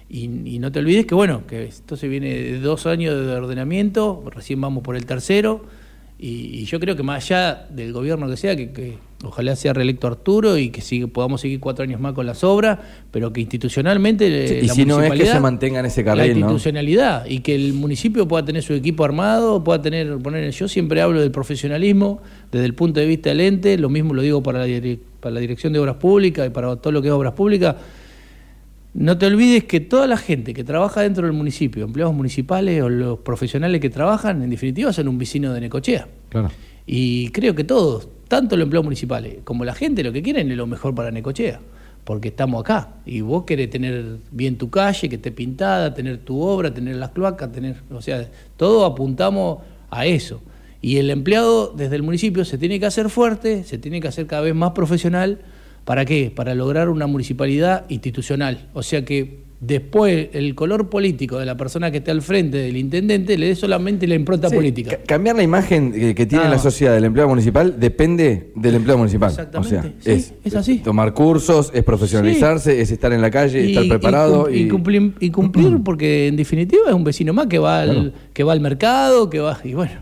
Y, 0.09 0.25
y 0.45 0.59
no 0.61 0.71
te 0.71 0.79
olvides 0.79 1.07
que, 1.07 1.15
bueno, 1.15 1.47
que 1.49 1.65
esto 1.65 1.97
se 1.97 2.07
viene 2.07 2.29
de 2.35 2.61
dos 2.61 2.87
años 2.87 3.15
de 3.27 3.33
ordenamiento, 3.33 4.23
recién 4.31 4.61
vamos 4.61 4.83
por 4.85 4.95
el 4.97 5.07
tercero, 5.07 5.65
y, 6.19 6.61
y 6.61 6.65
yo 6.65 6.79
creo 6.81 6.97
que 6.97 7.03
más 7.03 7.25
allá 7.25 7.67
del 7.71 7.93
gobierno 7.93 8.29
que 8.29 8.37
sea, 8.37 8.57
que, 8.57 8.71
que 8.71 8.99
ojalá 9.25 9.57
sea 9.57 9.73
reelecto 9.73 10.07
Arturo 10.07 10.57
y 10.59 10.71
que 10.71 10.81
sigue, 10.81 11.09
podamos 11.09 11.41
seguir 11.41 11.61
cuatro 11.61 11.83
años 11.83 12.01
más 12.01 12.13
con 12.13 12.27
las 12.27 12.45
obras, 12.45 12.79
pero 13.11 13.33
que 13.33 13.41
institucionalmente 13.41 14.49
Sí, 14.49 14.55
y 14.63 14.67
la 14.67 14.75
si 14.75 14.85
no 14.85 15.03
es 15.03 15.13
que 15.13 15.27
se 15.27 15.41
mantenga 15.41 15.81
en 15.81 15.87
ese 15.87 16.03
la 16.03 16.15
carril, 16.15 16.35
¿no? 16.35 16.47
institucionalidad 16.47 17.27
y 17.27 17.41
que 17.41 17.55
el 17.55 17.73
municipio 17.73 18.29
pueda 18.29 18.45
tener 18.45 18.63
su 18.63 18.75
equipo 18.75 19.05
armado, 19.05 19.65
pueda 19.65 19.83
tener, 19.83 20.19
poner, 20.19 20.51
yo 20.51 20.69
siempre 20.69 21.01
hablo 21.01 21.21
del 21.21 21.31
profesionalismo 21.31 22.23
desde 22.53 22.67
el 22.67 22.75
punto 22.75 23.01
de 23.01 23.07
vista 23.07 23.31
del 23.31 23.41
ente, 23.41 23.77
lo 23.79 23.89
mismo 23.89 24.15
lo 24.15 24.23
digo 24.23 24.43
para 24.43 24.67
la, 24.67 24.97
para 25.21 25.35
la 25.35 25.41
dirección 25.41 25.73
de 25.73 25.79
obras 25.79 25.97
públicas 25.97 26.47
y 26.47 26.51
para 26.51 26.77
todo 26.77 26.93
lo 26.93 27.03
que 27.03 27.09
es 27.09 27.15
obras 27.15 27.33
públicas. 27.35 27.77
No 28.95 29.19
te 29.19 29.27
olvides 29.27 29.65
que 29.65 29.81
toda 29.81 30.07
la 30.07 30.17
gente 30.17 30.55
que 30.55 30.63
trabaja 30.63 31.01
dentro 31.01 31.27
del 31.27 31.33
municipio, 31.33 31.85
empleados 31.85 32.15
municipales 32.15 32.81
o 32.81 32.89
los 32.89 33.19
profesionales 33.19 33.81
que 33.81 33.91
trabajan, 33.91 34.41
en 34.41 34.51
definitiva 34.51 34.93
son 34.93 35.09
un 35.09 35.19
vecino 35.19 35.53
de 35.53 35.61
Necochea. 35.61 36.07
Claro. 36.29 36.51
Y 36.87 37.31
creo 37.31 37.57
que 37.57 37.65
todos, 37.65 38.09
tanto 38.29 38.57
los 38.57 38.65
empleados 38.65 38.85
municipales 38.85 39.39
como 39.43 39.65
la 39.65 39.75
gente, 39.75 40.05
lo 40.05 40.13
que 40.13 40.23
quieren 40.23 40.49
es 40.49 40.57
lo 40.57 40.69
mejor 40.69 40.95
para 40.95 41.11
Necochea, 41.11 41.61
porque 42.05 42.29
estamos 42.29 42.61
acá. 42.61 42.91
Y 43.05 43.21
vos 43.21 43.43
querés 43.45 43.69
tener 43.69 44.19
bien 44.31 44.59
tu 44.59 44.71
calle, 44.71 45.09
que 45.09 45.17
esté 45.17 45.33
pintada, 45.33 45.93
tener 45.93 46.19
tu 46.19 46.41
obra, 46.41 46.73
tener 46.73 46.95
las 46.95 47.11
cloacas, 47.11 47.51
tener. 47.51 47.83
O 47.91 48.01
sea, 48.01 48.31
todos 48.57 48.89
apuntamos 48.89 49.59
a 49.91 50.07
eso. 50.07 50.41
Y 50.81 50.99
el 50.99 51.11
empleado 51.11 51.73
desde 51.77 51.97
el 51.97 52.05
municipio 52.05 52.45
se 52.45 52.59
tiene 52.59 52.79
que 52.79 52.87
hacer 52.87 53.11
fuerte, 53.11 53.65
se 53.65 53.79
tiene 53.79 54.01
que 54.01 54.07
hacer 54.07 54.29
cada 54.29 54.43
vez 54.43 54.55
más 54.55 54.71
profesional. 54.71 55.41
¿Para 55.85 56.05
qué? 56.05 56.33
Para 56.35 56.55
lograr 56.55 56.89
una 56.89 57.07
municipalidad 57.07 57.85
institucional. 57.91 58.69
O 58.73 58.83
sea 58.83 59.05
que 59.05 59.45
después 59.61 60.29
el 60.33 60.55
color 60.55 60.91
político 60.91 61.39
de 61.39 61.47
la 61.47 61.57
persona 61.57 61.91
que 61.91 61.99
esté 61.99 62.11
al 62.11 62.21
frente 62.21 62.59
del 62.59 62.77
intendente 62.77 63.39
le 63.39 63.47
dé 63.47 63.55
solamente 63.55 64.07
la 64.07 64.15
impronta 64.15 64.51
Sí, 64.51 64.55
política. 64.57 64.91
ca- 64.91 65.03
cambiar 65.05 65.37
la 65.37 65.43
imagen 65.43 65.91
que, 65.91 66.15
que 66.15 66.27
tiene 66.27 66.51
la 66.51 66.59
sociedad 66.59 66.93
del 66.95 67.05
empleado 67.05 67.31
municipal 67.31 67.79
depende 67.81 68.51
del 68.57 68.75
empleado 68.75 68.99
municipal. 68.99 69.31
Exactamente, 69.31 69.77
O 69.79 69.81
sea, 69.83 69.93
sí, 70.01 70.11
es, 70.11 70.35
es 70.45 70.55
así. 70.55 70.79
tomar 70.81 71.15
cursos, 71.15 71.71
es 71.73 71.83
profesionalizarse, 71.83 72.79
es 72.81 72.91
estar 72.91 73.13
en 73.15 73.23
la 73.23 73.31
calle, 73.31 73.65
estar 73.71 73.89
preparado. 73.89 74.51
y, 74.51 74.53
cum- 74.53 74.67
y 74.67 74.69
cumplir, 74.69 75.13
y 75.21 75.31
cumplir, 75.31 75.79
porque 75.83 76.27
en 76.29 76.37
definitiva 76.37 76.83
es 76.89 76.95
un 76.95 77.05
vecino 77.05 77.33
más 77.33 77.47
que 77.47 77.59
va 77.59 77.81
al, 77.83 77.91
Claro. 77.91 78.13
que 78.35 78.45
va 78.45 78.53
al 78.53 78.61
mercado, 78.61 79.31
que 79.31 79.41
va, 79.41 79.59
y 79.65 79.73
bueno. 79.73 79.93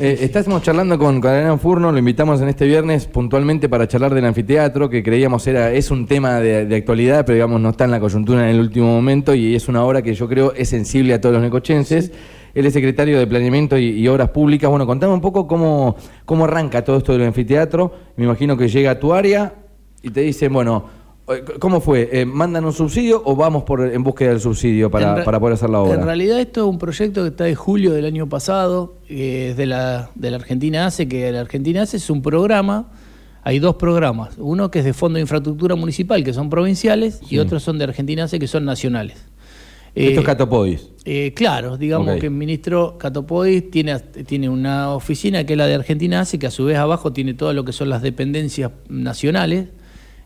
Eh, 0.00 0.16
estamos 0.20 0.62
charlando 0.62 0.96
con, 0.96 1.20
con 1.20 1.28
Adrián 1.28 1.58
Furno, 1.58 1.90
lo 1.90 1.98
invitamos 1.98 2.40
en 2.40 2.48
este 2.48 2.66
viernes 2.66 3.06
puntualmente 3.06 3.68
para 3.68 3.88
charlar 3.88 4.14
del 4.14 4.26
anfiteatro, 4.26 4.88
que 4.88 5.02
creíamos 5.02 5.44
era 5.48 5.72
es 5.72 5.90
un 5.90 6.06
tema 6.06 6.38
de, 6.38 6.66
de 6.66 6.76
actualidad, 6.76 7.26
pero 7.26 7.34
digamos 7.34 7.60
no 7.60 7.70
está 7.70 7.86
en 7.86 7.90
la 7.90 7.98
coyuntura 7.98 8.48
en 8.48 8.54
el 8.54 8.60
último 8.60 8.86
momento 8.86 9.34
y 9.34 9.56
es 9.56 9.66
una 9.66 9.82
obra 9.82 10.00
que 10.00 10.14
yo 10.14 10.28
creo 10.28 10.52
es 10.52 10.68
sensible 10.68 11.14
a 11.14 11.20
todos 11.20 11.34
los 11.34 11.42
necochenses. 11.42 12.12
Él 12.54 12.64
es 12.66 12.74
secretario 12.74 13.18
de 13.18 13.26
Planeamiento 13.26 13.76
y, 13.76 13.86
y 13.88 14.06
Obras 14.06 14.28
Públicas. 14.28 14.70
Bueno, 14.70 14.86
contame 14.86 15.12
un 15.12 15.20
poco 15.20 15.48
cómo, 15.48 15.96
cómo 16.24 16.44
arranca 16.44 16.84
todo 16.84 16.98
esto 16.98 17.12
del 17.14 17.24
anfiteatro. 17.24 17.92
Me 18.16 18.24
imagino 18.24 18.56
que 18.56 18.68
llega 18.68 18.92
a 18.92 19.00
tu 19.00 19.12
área 19.12 19.52
y 20.00 20.10
te 20.10 20.20
dicen, 20.20 20.52
bueno, 20.52 20.84
¿cómo 21.58 21.80
fue? 21.80 22.08
Eh, 22.12 22.24
¿Mandan 22.24 22.64
un 22.64 22.72
subsidio 22.72 23.22
o 23.24 23.36
vamos 23.36 23.64
por, 23.64 23.80
en 23.82 24.02
búsqueda 24.02 24.30
del 24.30 24.40
subsidio 24.40 24.90
para, 24.90 25.24
para 25.24 25.38
poder 25.38 25.54
hacer 25.54 25.70
la 25.70 25.80
obra? 25.80 25.94
En 25.94 26.04
realidad 26.04 26.40
esto 26.40 26.62
es 26.62 26.66
un 26.66 26.78
proyecto 26.78 27.22
que 27.22 27.28
está 27.28 27.44
de 27.44 27.54
julio 27.54 27.92
del 27.92 28.04
año 28.04 28.28
pasado, 28.28 28.96
eh, 29.08 29.48
es 29.50 29.56
de 29.56 29.66
la, 29.66 30.10
de 30.14 30.30
la 30.30 30.36
Argentina 30.36 30.86
ACE, 30.86 31.08
que 31.08 31.30
la 31.32 31.40
Argentina 31.40 31.82
ACE 31.82 31.98
es 31.98 32.10
un 32.10 32.22
programa, 32.22 32.90
hay 33.42 33.58
dos 33.58 33.76
programas, 33.76 34.34
uno 34.38 34.70
que 34.70 34.80
es 34.80 34.84
de 34.84 34.92
Fondo 34.92 35.16
de 35.16 35.22
Infraestructura 35.22 35.74
Municipal, 35.74 36.24
que 36.24 36.32
son 36.32 36.50
provinciales, 36.50 37.20
y 37.30 37.38
otros 37.38 37.62
son 37.62 37.78
de 37.78 37.84
Argentina 37.84 38.24
ACE, 38.24 38.38
que 38.38 38.48
son 38.48 38.64
nacionales. 38.64 39.16
Esto 39.94 40.20
Eh, 40.20 40.20
es 40.20 40.26
Catopodis. 40.26 40.88
Eh, 41.04 41.32
claro, 41.34 41.76
digamos 41.76 42.16
que 42.18 42.26
el 42.26 42.32
ministro 42.32 42.98
Catopodis 42.98 43.70
tiene, 43.70 43.98
tiene 43.98 44.48
una 44.48 44.94
oficina 44.94 45.44
que 45.44 45.54
es 45.54 45.56
la 45.56 45.66
de 45.66 45.74
Argentina 45.74 46.20
ACE, 46.20 46.38
que 46.38 46.46
a 46.46 46.50
su 46.50 46.66
vez 46.66 46.76
abajo 46.76 47.12
tiene 47.12 47.34
todo 47.34 47.52
lo 47.52 47.64
que 47.64 47.72
son 47.72 47.88
las 47.88 48.02
dependencias 48.02 48.70
nacionales. 48.88 49.68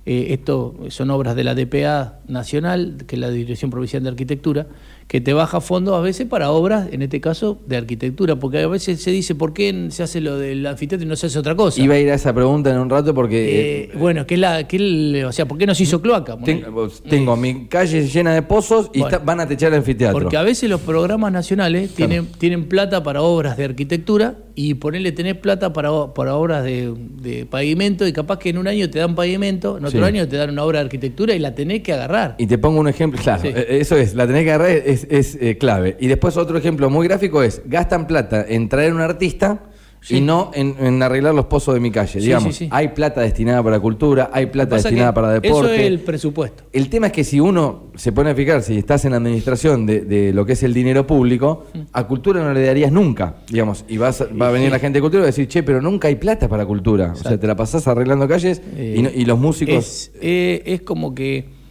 Eh, 0.04 0.28
esto 0.30 0.74
son 0.88 1.10
obras 1.10 1.36
de 1.36 1.44
la 1.44 1.54
DPA 1.54 2.20
nacional, 2.26 3.04
que 3.06 3.16
es 3.16 3.20
la 3.20 3.30
Dirección 3.30 3.70
Provincial 3.70 4.02
de 4.02 4.08
Arquitectura, 4.08 4.66
que 5.12 5.20
te 5.20 5.34
baja 5.34 5.60
fondos 5.60 5.94
a 5.94 6.00
veces 6.00 6.26
para 6.26 6.50
obras, 6.52 6.88
en 6.90 7.02
este 7.02 7.20
caso, 7.20 7.58
de 7.66 7.76
arquitectura, 7.76 8.36
porque 8.36 8.60
a 8.60 8.66
veces 8.66 9.02
se 9.02 9.10
dice 9.10 9.34
por 9.34 9.52
qué 9.52 9.88
se 9.90 10.02
hace 10.02 10.22
lo 10.22 10.38
del 10.38 10.64
anfiteatro 10.66 11.04
y 11.04 11.06
no 11.10 11.16
se 11.16 11.26
hace 11.26 11.38
otra 11.38 11.54
cosa. 11.54 11.82
Iba 11.82 11.96
a 11.96 11.98
ir 11.98 12.10
a 12.10 12.14
esa 12.14 12.32
pregunta 12.32 12.70
en 12.70 12.78
un 12.78 12.88
rato 12.88 13.12
porque... 13.14 13.82
Eh, 13.82 13.90
bueno, 13.98 14.26
que 14.26 14.36
es 14.36 14.40
la, 14.40 14.66
que 14.66 14.76
el- 14.76 15.24
o 15.28 15.30
sea, 15.32 15.44
¿por 15.46 15.58
qué 15.58 15.66
no 15.66 15.74
se 15.74 15.82
hizo 15.82 16.00
cloaca? 16.00 16.38
Tengo, 16.42 16.88
tengo 16.88 17.36
mi 17.36 17.66
calle 17.66 18.08
llena 18.08 18.32
de 18.32 18.40
pozos 18.40 18.86
y 18.94 19.00
Bueno. 19.00 19.14
está- 19.14 19.22
van 19.22 19.40
a 19.40 19.46
techar 19.46 19.70
el 19.74 19.80
anfiteatro. 19.80 20.18
Porque 20.18 20.38
a 20.38 20.42
veces 20.42 20.70
los 20.70 20.80
programas 20.80 21.30
nacionales 21.30 21.90
tienen, 21.90 22.24
tienen 22.38 22.64
plata 22.66 23.02
para 23.02 23.20
obras 23.20 23.58
de 23.58 23.64
arquitectura 23.66 24.36
y 24.54 24.74
ponerle 24.74 25.12
tener 25.12 25.42
plata 25.42 25.74
para, 25.74 25.90
para 26.14 26.36
obras 26.36 26.64
de, 26.64 26.94
de 27.22 27.44
pavimento 27.44 28.06
y 28.06 28.14
capaz 28.14 28.38
que 28.38 28.48
en 28.48 28.56
un 28.58 28.66
año 28.66 28.88
te 28.88 28.98
dan 28.98 29.14
pavimento, 29.14 29.76
en 29.76 29.84
otro 29.84 30.00
Sí. 30.00 30.04
año 30.06 30.26
te 30.26 30.36
dan 30.38 30.48
una 30.50 30.64
obra 30.64 30.78
de 30.78 30.84
arquitectura 30.86 31.34
y 31.34 31.38
la 31.38 31.54
tenés 31.54 31.82
que 31.82 31.92
agarrar. 31.92 32.34
Y 32.38 32.46
te 32.46 32.56
pongo 32.56 32.80
un 32.80 32.88
ejemplo, 32.88 33.20
claro, 33.22 33.42
Sí. 33.42 33.48
eh, 33.48 33.66
eso 33.80 33.96
es, 33.96 34.14
la 34.14 34.26
tenés 34.26 34.44
que 34.44 34.50
agarrar, 34.52 34.70
es, 34.70 35.01
es, 35.10 35.36
eh, 35.40 35.56
clave. 35.58 35.96
Y 36.00 36.06
después 36.08 36.36
otro 36.36 36.56
ejemplo 36.58 36.90
muy 36.90 37.06
gráfico 37.08 37.42
es, 37.42 37.62
gastan 37.66 38.06
plata 38.06 38.44
en 38.48 38.68
traer 38.68 38.92
un 38.92 39.00
artista 39.00 39.64
y 40.08 40.20
no 40.20 40.50
en, 40.52 40.74
en 40.80 41.00
arreglar 41.00 41.32
los 41.32 41.44
pozos 41.44 41.74
de 41.74 41.78
mi 41.80 41.92
calle. 41.92 42.18
Sí, 42.18 42.26
Digamos, 42.26 42.56
sí, 42.56 42.66
hay 42.72 42.88
plata 42.88 43.20
destinada 43.20 43.62
para 43.62 43.78
cultura, 43.78 44.30
hay 44.32 44.46
plata 44.46 44.74
destinada 44.74 45.14
para 45.14 45.30
deporte. 45.30 45.66
Eso 45.66 45.72
es 45.74 45.80
el 45.86 46.00
presupuesto. 46.00 46.64
El 46.72 46.88
tema 46.88 47.06
es 47.06 47.12
que 47.12 47.22
si 47.22 47.38
uno 47.38 47.84
se 47.94 48.10
pone 48.10 48.30
a 48.30 48.34
fijar, 48.34 48.62
si 48.62 48.76
estás 48.78 49.04
en 49.04 49.12
la 49.12 49.18
administración 49.18 49.86
de, 49.86 50.00
de 50.00 50.32
lo 50.32 50.44
que 50.44 50.54
es 50.54 50.62
el 50.64 50.74
dinero 50.74 51.06
público, 51.06 51.66
Mm. 51.72 51.78
a 51.92 52.06
cultura 52.08 52.42
no 52.42 52.52
le 52.52 52.66
darías 52.66 52.90
nunca, 52.90 53.36
digamos, 53.48 53.84
y 53.88 53.96
vas, 53.96 54.24
va 54.40 54.48
a 54.48 54.50
venir 54.50 54.72
la 54.72 54.80
gente 54.80 54.96
de 54.98 55.02
cultura 55.02 55.20
y 55.20 55.22
va 55.22 55.26
a 55.26 55.30
decir, 55.30 55.46
che, 55.46 55.62
pero 55.62 55.80
nunca 55.80 56.08
hay 56.08 56.16
plata 56.16 56.48
para 56.48 56.66
cultura. 56.66 57.12
O 57.12 57.16
sea, 57.16 57.38
te 57.38 57.46
la 57.46 57.54
pasás 57.54 57.86
arreglando 57.86 58.26
calles 58.26 58.60
Eh, 58.76 58.96
y, 58.98 59.02
no- 59.02 59.10
y 59.14 59.24
los 59.24 59.38
músicos... 59.38 59.76
Es, 59.84 60.12
eh, 60.20 60.62
es 60.66 60.82
como 60.82 61.14
que, 61.14 61.61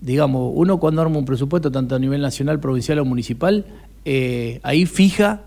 digamos, 0.00 0.52
uno 0.54 0.78
cuando 0.78 1.02
arma 1.02 1.18
un 1.18 1.24
presupuesto, 1.24 1.70
tanto 1.72 1.94
a 1.94 1.98
nivel 1.98 2.20
nacional, 2.20 2.60
provincial 2.60 2.98
o 3.00 3.04
municipal, 3.04 3.64
eh, 4.04 4.60
ahí 4.62 4.86
fija 4.86 5.42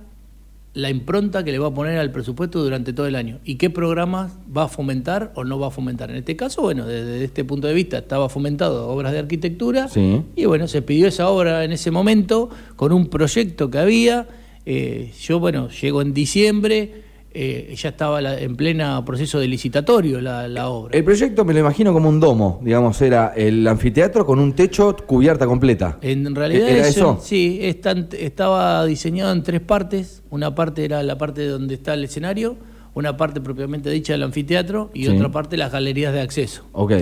la 0.74 0.90
impronta 0.90 1.44
que 1.44 1.52
le 1.52 1.60
va 1.60 1.68
a 1.68 1.74
poner 1.74 1.98
al 1.98 2.12
presupuesto 2.12 2.64
durante 2.64 2.94
todo 2.94 3.06
el 3.06 3.16
año 3.18 3.40
y 3.44 3.56
qué 3.56 3.70
programas 3.70 4.32
va 4.56 4.64
a 4.64 4.68
fomentar 4.70 5.34
o 5.36 5.44
no 5.44 5.60
va 5.60 5.68
a 5.68 5.72
fomentar. 5.72 6.10
En 6.10 6.16
este 6.16 6.38
caso, 6.38 6.62
bueno, 6.62 6.86
desde 6.86 7.26
este 7.26 7.44
punto 7.44 7.68
de 7.68 7.74
vista 7.74 7.98
estaba 7.98 8.30
fomentado 8.30 8.88
obras 8.88 9.12
de 9.12 9.20
arquitectura 9.20 9.90
Sí. 9.90 10.22
y 10.36 10.46
bueno, 10.46 10.70
se 10.70 10.82
pidió 10.82 11.08
esa 11.08 11.28
obra 11.30 11.66
en 11.66 11.74
ese 11.74 11.92
momento 11.92 12.50
con 12.78 12.94
un 12.94 13.08
proyecto 13.08 13.70
que 13.70 13.80
había. 13.80 14.28
Eh, 14.66 15.12
yo, 15.20 15.40
bueno, 15.40 15.68
llego 15.70 16.02
en 16.02 16.14
diciembre, 16.14 17.04
eh, 17.34 17.74
ya 17.78 17.90
estaba 17.90 18.20
la- 18.22 18.40
en 18.40 18.56
plena 18.56 19.04
proceso 19.06 19.40
de 19.40 19.48
licitatorio 19.48 20.20
la, 20.20 20.48
la 20.48 20.68
obra. 20.70 20.98
El 20.98 21.04
proyecto 21.04 21.46
me 21.46 21.54
lo 21.54 21.60
imagino 21.60 21.94
como 21.94 22.10
un 22.10 22.20
domo, 22.20 22.60
digamos, 22.64 23.02
era 23.02 23.34
el 23.36 23.66
anfiteatro 23.68 24.26
con 24.26 24.40
un 24.40 24.54
techo 24.54 24.96
cubierta 25.08 25.46
completa. 25.46 25.98
En 26.02 26.36
realidad 26.36 26.68
¿Era 26.70 26.88
es 26.88 26.98
eso? 26.98 27.20
sí, 27.22 27.60
estaba 27.62 28.86
diseñado 28.86 29.32
en 29.32 29.44
tres 29.44 29.62
partes. 29.62 30.24
Una 30.30 30.54
parte 30.56 30.84
era 30.86 31.02
la 31.04 31.18
parte 31.18 31.46
donde 31.48 31.76
está 31.76 31.94
el 31.94 32.04
escenario, 32.04 32.58
una 32.94 33.16
parte 33.16 33.40
propiamente 33.42 33.90
dicha 33.90 34.14
del 34.14 34.24
anfiteatro 34.24 34.90
y 34.94 35.06
Sí. 35.06 35.12
otra 35.12 35.32
parte 35.32 35.56
las 35.58 35.72
galerías 35.72 36.14
de 36.14 36.22
acceso. 36.22 36.66
Ok. 36.74 36.94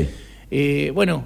Eh, 0.52 0.92
bueno, 0.94 1.26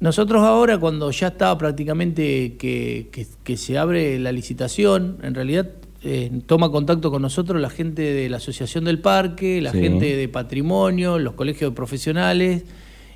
nosotros 0.00 0.42
ahora 0.42 0.78
cuando 0.78 1.10
ya 1.12 1.28
estaba 1.28 1.56
prácticamente 1.56 2.56
que, 2.56 3.08
que- 3.12 3.26
que 3.42 3.56
se 3.56 3.78
abre 3.78 4.18
la 4.18 4.32
licitación, 4.32 5.18
en 5.22 5.34
realidad 5.34 5.68
eh, 6.04 6.30
toma 6.46 6.70
contacto 6.70 7.10
con 7.10 7.22
nosotros 7.22 7.60
la 7.60 7.70
gente 7.70 8.02
de 8.02 8.28
la 8.28 8.36
Asociación 8.36 8.84
del 8.84 8.98
Parque, 8.98 9.60
la 9.62 9.72
Sí. 9.72 9.80
gente 9.80 10.16
de 10.16 10.28
Patrimonio, 10.28 11.18
los 11.18 11.32
colegios 11.34 11.70
de 11.70 11.74
profesionales 11.74 12.64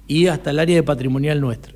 y 0.07 0.27
hasta 0.29 0.51
el 0.51 0.59
área 0.59 0.77
de 0.77 0.83
patrimonial 0.83 1.41
nuestra. 1.41 1.75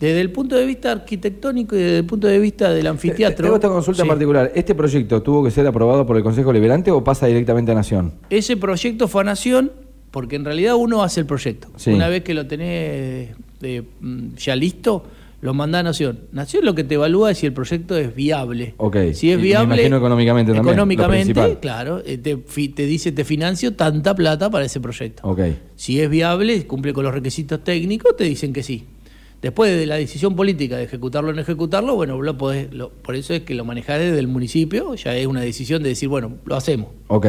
Desde 0.00 0.20
el 0.20 0.30
punto 0.30 0.54
de 0.56 0.64
vista 0.64 0.92
arquitectónico 0.92 1.74
y 1.74 1.80
desde 1.80 1.98
el 1.98 2.04
punto 2.04 2.26
de 2.28 2.38
vista 2.38 2.70
del 2.70 2.86
anfiteatro... 2.86 3.44
Tengo 3.46 3.56
esta 3.56 3.68
consulta 3.68 4.02
en 4.02 4.08
particular. 4.08 4.52
¿Este 4.54 4.74
proyecto 4.74 5.22
tuvo 5.22 5.42
que 5.42 5.50
ser 5.50 5.66
aprobado 5.66 6.06
por 6.06 6.16
el 6.16 6.22
Consejo 6.22 6.52
Liberante 6.52 6.90
o 6.92 7.02
pasa 7.02 7.26
directamente 7.26 7.72
a 7.72 7.74
Nación? 7.74 8.14
Ese 8.30 8.56
proyecto 8.56 9.08
fue 9.08 9.22
a 9.22 9.24
Nación, 9.24 9.72
porque 10.12 10.36
en 10.36 10.44
realidad 10.44 10.76
uno 10.76 11.02
hace 11.02 11.20
el 11.20 11.26
proyecto. 11.26 11.68
Sí. 11.76 11.90
Una 11.90 12.08
vez 12.08 12.22
que 12.22 12.32
lo 12.34 12.46
tenés 12.46 13.30
eh, 13.62 13.82
ya 14.36 14.54
listo, 14.54 15.04
lo 15.40 15.54
manda 15.54 15.78
a 15.78 15.82
Nación. 15.82 16.20
Nación 16.32 16.64
lo 16.64 16.74
que 16.74 16.82
te 16.84 16.94
evalúa 16.94 17.30
es 17.30 17.38
si 17.38 17.46
el 17.46 17.52
proyecto 17.52 17.96
es 17.96 18.14
viable. 18.14 18.74
Ok. 18.78 18.96
Si 19.12 19.30
es 19.30 19.34
Y 19.34 19.36
me 19.36 19.42
viable. 19.42 19.74
imagino 19.76 19.96
económicamente 19.98 20.52
también, 20.52 20.72
Económicamente, 20.74 21.58
claro. 21.60 22.02
eh, 22.04 22.18
Te, 22.18 22.36
te 22.36 22.86
dice, 22.86 23.12
te 23.12 23.24
financio 23.24 23.74
tanta 23.74 24.14
plata 24.14 24.50
para 24.50 24.64
ese 24.64 24.80
proyecto. 24.80 25.22
Ok. 25.28 25.40
Si 25.76 26.00
es 26.00 26.10
viable, 26.10 26.66
cumple 26.66 26.92
con 26.92 27.04
los 27.04 27.14
requisitos 27.14 27.62
técnicos, 27.62 28.16
te 28.16 28.24
dicen 28.24 28.52
que 28.52 28.62
sí. 28.62 28.84
Después 29.40 29.70
de 29.78 29.86
la 29.86 29.94
decisión 29.94 30.34
política 30.34 30.76
de 30.76 30.82
ejecutarlo 30.82 31.30
o 31.30 31.32
no 31.32 31.40
ejecutarlo, 31.40 31.94
bueno, 31.94 32.20
lo 32.20 32.36
podés, 32.36 32.72
lo- 32.74 32.90
por 32.90 33.14
eso 33.14 33.32
es 33.34 33.42
que 33.42 33.54
lo 33.54 33.64
manejás 33.64 34.00
desde 34.00 34.18
el 34.18 34.26
municipio, 34.26 34.96
ya 34.96 35.14
es 35.16 35.28
una 35.28 35.40
decisión 35.42 35.84
de 35.84 35.90
decir, 35.90 36.08
bueno, 36.08 36.38
lo 36.44 36.56
hacemos. 36.56 36.88
Ok. 37.06 37.26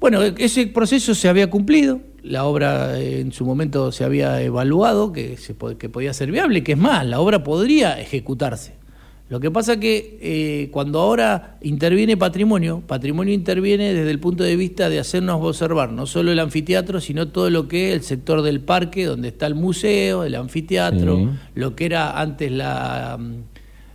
Bueno, 0.00 0.22
ese 0.22 0.66
proceso 0.66 1.14
se 1.14 1.28
había 1.28 1.50
cumplido, 1.50 2.00
la 2.22 2.44
obra 2.46 2.98
eh, 2.98 3.20
en 3.20 3.32
su 3.32 3.44
momento 3.44 3.92
se 3.92 4.02
había 4.04 4.40
evaluado 4.42 5.12
que, 5.12 5.36
se, 5.36 5.54
que 5.78 5.88
podía 5.90 6.14
ser 6.14 6.32
viable, 6.32 6.62
que 6.64 6.72
es 6.72 6.78
más, 6.78 7.06
la 7.06 7.20
obra 7.20 7.44
podría 7.44 8.00
ejecutarse. 8.00 8.80
Lo 9.28 9.38
que 9.38 9.50
pasa 9.52 9.78
que 9.78 10.18
eh, 10.20 10.70
cuando 10.72 10.98
ahora 10.98 11.58
interviene 11.60 12.16
patrimonio, 12.16 12.82
patrimonio 12.84 13.32
interviene 13.32 13.94
desde 13.94 14.10
el 14.10 14.18
punto 14.18 14.42
de 14.42 14.56
vista 14.56 14.88
de 14.88 14.98
hacernos 14.98 15.38
observar 15.40 15.92
no 15.92 16.06
solo 16.06 16.32
el 16.32 16.40
anfiteatro, 16.40 17.00
sino 17.00 17.28
todo 17.28 17.48
lo 17.48 17.68
que 17.68 17.90
es 17.90 17.94
el 17.94 18.02
sector 18.02 18.42
del 18.42 18.60
parque, 18.60 19.04
donde 19.04 19.28
está 19.28 19.46
el 19.46 19.54
museo, 19.54 20.24
el 20.24 20.34
anfiteatro, 20.34 21.16
Sí. 21.16 21.28
lo 21.54 21.76
que 21.76 21.84
era 21.84 22.20
antes 22.20 22.50
la, 22.50 23.18
mm, 23.20 23.34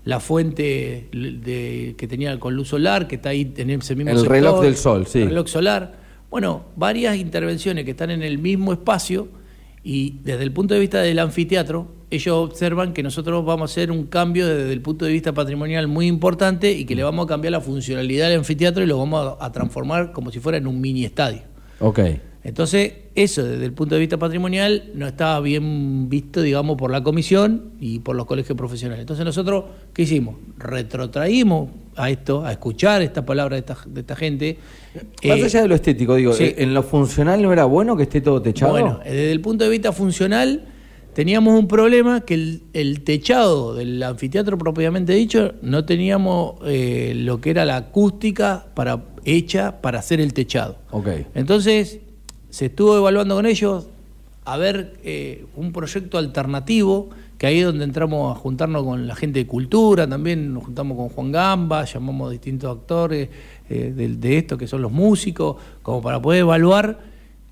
la 0.05 0.19
fuente 0.19 1.09
de- 1.11 1.95
que 1.97 2.07
tenía 2.07 2.39
con 2.39 2.55
luz 2.55 2.69
solar, 2.69 3.07
que 3.07 3.15
está 3.15 3.29
ahí 3.29 3.53
en 3.57 3.69
ese 3.71 3.95
mismo 3.95 4.11
El 4.11 4.17
sector. 4.19 4.31
reloj 4.35 4.61
del 4.61 4.75
sol, 4.77 5.07
sí. 5.07 5.19
El 5.19 5.29
reloj 5.29 5.47
solar. 5.47 5.93
Bueno, 6.29 6.65
varias 6.75 7.17
intervenciones 7.17 7.85
que 7.85 7.91
están 7.91 8.11
en 8.11 8.21
el 8.23 8.37
mismo 8.37 8.71
espacio 8.73 9.27
y 9.83 10.17
desde 10.23 10.43
el 10.43 10.51
punto 10.51 10.73
de 10.73 10.79
vista 10.79 11.01
del 11.01 11.19
anfiteatro, 11.19 11.87
ellos 12.11 12.35
observan 12.35 12.93
que 12.93 13.03
nosotros 13.03 13.43
vamos 13.45 13.71
a 13.71 13.73
hacer 13.73 13.91
un 13.91 14.05
cambio 14.05 14.47
desde 14.47 14.71
el 14.73 14.81
punto 14.81 15.05
de 15.05 15.11
vista 15.11 15.33
patrimonial 15.33 15.87
muy 15.87 16.07
importante 16.07 16.71
y 16.71 16.85
que 16.85 16.95
le 16.95 17.03
vamos 17.03 17.25
a 17.25 17.27
cambiar 17.27 17.51
la 17.53 17.61
funcionalidad 17.61 18.29
del 18.29 18.39
anfiteatro 18.39 18.83
y 18.83 18.87
lo 18.87 18.97
vamos 18.97 19.37
a, 19.39 19.45
a 19.45 19.51
transformar 19.51 20.11
como 20.11 20.31
si 20.31 20.39
fuera 20.39 20.57
en 20.57 20.67
un 20.67 20.79
mini 20.81 21.03
estadio. 21.05 21.41
Ok. 21.79 21.99
Entonces, 22.43 22.93
eso 23.15 23.43
desde 23.43 23.63
el 23.65 23.71
punto 23.71 23.95
de 23.95 24.01
vista 24.01 24.17
patrimonial 24.17 24.91
no 24.93 25.07
estaba 25.07 25.39
bien 25.39 26.09
visto, 26.09 26.41
digamos, 26.41 26.75
por 26.77 26.91
la 26.91 27.01
comisión 27.01 27.71
y 27.79 27.99
por 27.99 28.15
los 28.15 28.25
colegios 28.25 28.57
profesionales. 28.57 29.01
Entonces 29.01 29.25
nosotros, 29.25 29.63
¿qué 29.93 30.01
hicimos? 30.03 30.35
Retrotraímos 30.57 31.69
a 31.95 32.09
esto, 32.09 32.45
a 32.45 32.51
escuchar 32.51 33.01
esta 33.01 33.25
palabra 33.25 33.55
de 33.55 33.59
esta, 33.61 33.77
de 33.87 34.01
esta 34.01 34.15
gente. 34.15 34.57
Más 34.93 35.39
Eh, 35.39 35.43
allá 35.45 35.61
de 35.61 35.67
lo 35.69 35.75
estético, 35.75 36.15
digo, 36.15 36.33
sí. 36.33 36.53
¿en 36.57 36.73
lo 36.73 36.83
funcional 36.83 37.41
no 37.41 37.53
era 37.53 37.65
bueno 37.65 37.95
que 37.95 38.03
esté 38.03 38.19
todo 38.21 38.41
techado? 38.41 38.71
Bueno, 38.73 38.99
desde 39.03 39.31
el 39.31 39.39
punto 39.39 39.63
de 39.63 39.69
vista 39.69 39.93
funcional, 39.93 40.65
teníamos 41.13 41.57
un 41.57 41.69
problema 41.69 42.21
que 42.21 42.33
el, 42.33 42.63
el 42.73 43.01
techado 43.05 43.75
del 43.75 44.03
anfiteatro 44.03 44.57
propiamente 44.57 45.13
dicho, 45.13 45.53
no 45.61 45.85
teníamos 45.85 46.55
eh, 46.65 47.13
lo 47.15 47.39
que 47.39 47.51
era 47.51 47.63
la 47.63 47.77
acústica 47.77 48.67
para, 48.73 49.05
hecha 49.23 49.81
para 49.81 49.99
hacer 49.99 50.19
el 50.19 50.33
techado. 50.33 50.77
Ok. 50.91 51.07
Entonces, 51.33 51.99
se 52.55 52.67
estuvo 52.67 52.95
evaluando 52.95 53.35
con 53.35 53.45
ellos 53.45 53.85
a 54.45 54.55
ver 54.55 54.93
eh, 55.03 55.45
un 55.57 55.73
proyecto 55.73 56.17
alternativo, 56.17 57.09
que 57.37 57.47
ahí 57.47 57.59
es 57.59 57.65
donde 57.65 57.83
entramos 57.83 58.33
a 58.33 58.39
juntarnos 58.39 58.85
con 58.85 59.07
la 59.07 59.13
gente 59.15 59.39
de 59.39 59.45
cultura, 59.45 60.07
también 60.07 60.53
nos 60.53 60.63
juntamos 60.63 60.95
con 60.97 61.09
Juan 61.09 61.33
Gamba, 61.33 61.83
llamamos 61.83 62.29
a 62.29 62.31
distintos 62.31 62.71
actores 62.77 63.27
eh, 63.69 63.91
de, 63.93 64.07
de 64.07 64.37
esto, 64.37 64.57
que 64.57 64.67
son 64.67 64.81
los 64.81 64.91
músicos, 64.93 65.57
como 65.81 66.01
para 66.01 66.21
poder 66.21 66.39
evaluar 66.41 66.99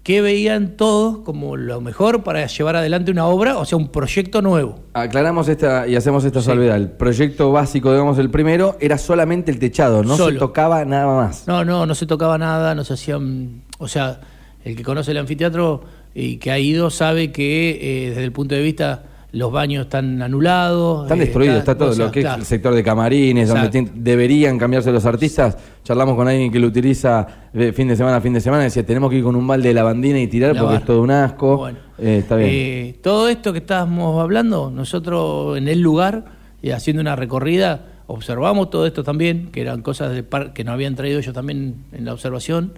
qué 0.04 0.22
veían 0.22 0.78
todos 0.78 1.18
como 1.26 1.58
lo 1.58 1.82
mejor 1.82 2.24
para 2.24 2.46
llevar 2.48 2.78
adelante 2.78 3.12
una 3.12 3.26
obra, 3.26 3.58
o 3.58 3.66
sea, 3.66 3.78
un 3.78 3.90
proyecto 3.90 4.42
nuevo. 4.42 4.80
Aclaramos 4.94 5.50
esta 5.50 5.86
y 5.86 5.98
hacemos 5.98 6.24
esta 6.24 6.40
Sí. 6.40 6.46
salvedad. 6.46 6.78
El 6.78 6.92
proyecto 6.92 7.52
básico, 7.52 7.92
digamos, 7.92 8.18
el 8.20 8.30
primero, 8.30 8.78
era 8.80 8.98
solamente 8.98 9.52
el 9.52 9.60
techado, 9.60 10.02
no 10.02 10.16
se 10.16 10.32
tocaba 10.36 10.86
nada 10.86 11.14
más. 11.14 11.46
No, 11.46 11.66
no, 11.66 11.86
no 11.86 11.94
se 11.94 12.06
tocaba 12.06 12.38
nada, 12.38 12.74
no 12.74 12.86
se 12.86 12.94
hacían. 12.94 13.64
O 13.80 13.90
sea, 13.90 14.22
el 14.64 14.76
que 14.76 14.84
conoce 14.84 15.12
el 15.12 15.18
anfiteatro 15.18 15.84
y 16.16 16.38
que 16.38 16.52
ha 16.52 16.60
ido 16.60 16.90
sabe 16.90 17.32
que 17.32 17.80
eh, 17.82 18.10
desde 18.10 18.24
el 18.24 18.32
punto 18.32 18.56
de 18.56 18.62
vista 18.62 19.04
los 19.32 19.52
baños 19.52 19.86
están 19.86 20.22
anulados. 20.22 21.06
Están 21.06 21.18
eh, 21.18 21.22
destruidos, 21.22 21.58
está 21.58 21.76
todo 21.76 21.90
o 21.90 21.94
sea, 21.94 22.06
lo 22.06 22.12
que 22.12 22.22
claro. 22.22 22.36
es 22.36 22.42
el 22.42 22.46
sector 22.46 22.76
de 22.76 22.84
camarines, 22.84 23.50
donde 23.50 23.90
deberían 23.96 24.60
cambiarse 24.60 24.92
los 24.92 25.06
artistas. 25.08 25.58
Charlamos 25.84 26.16
con 26.16 26.28
alguien 26.28 26.52
que 26.52 26.60
lo 26.60 26.68
utiliza 26.68 27.26
de 27.52 27.74
fin 27.74 27.88
de 27.88 27.96
semana 27.96 28.18
a 28.18 28.22
fin 28.22 28.32
de 28.34 28.42
semana, 28.42 28.62
decía, 28.64 28.86
tenemos 28.86 29.10
que 29.10 29.18
ir 29.18 29.24
con 29.24 29.36
un 29.36 29.48
balde 29.48 29.70
de 29.70 29.74
lavandina 29.74 30.20
y 30.20 30.28
tirar 30.28 30.56
porque 30.56 30.76
es 30.76 30.86
todo 30.86 31.02
un 31.02 31.10
asco. 31.10 31.58
Bueno, 31.58 31.80
Eh, 31.98 32.18
está 32.20 32.36
bien. 32.36 32.50
eh, 32.52 33.00
todo 33.02 33.28
esto 33.28 33.54
que 33.54 33.60
estábamos 33.60 34.22
hablando, 34.22 34.70
nosotros 34.70 35.58
en 35.58 35.68
el 35.68 35.82
lugar, 35.82 36.26
eh, 36.62 36.72
haciendo 36.74 37.02
una 37.02 37.16
recorrida, 37.16 37.88
observamos 38.06 38.70
todo 38.70 38.86
esto 38.86 39.04
también, 39.04 39.50
que 39.52 39.62
eran 39.62 39.82
cosas 39.82 40.14
de 40.14 40.22
par- 40.22 40.54
que 40.54 40.64
nos 40.64 40.74
habían 40.74 40.94
traído 40.94 41.18
ellos 41.18 41.34
también 41.34 41.86
en 41.92 42.06
la 42.06 42.14
observación. 42.14 42.74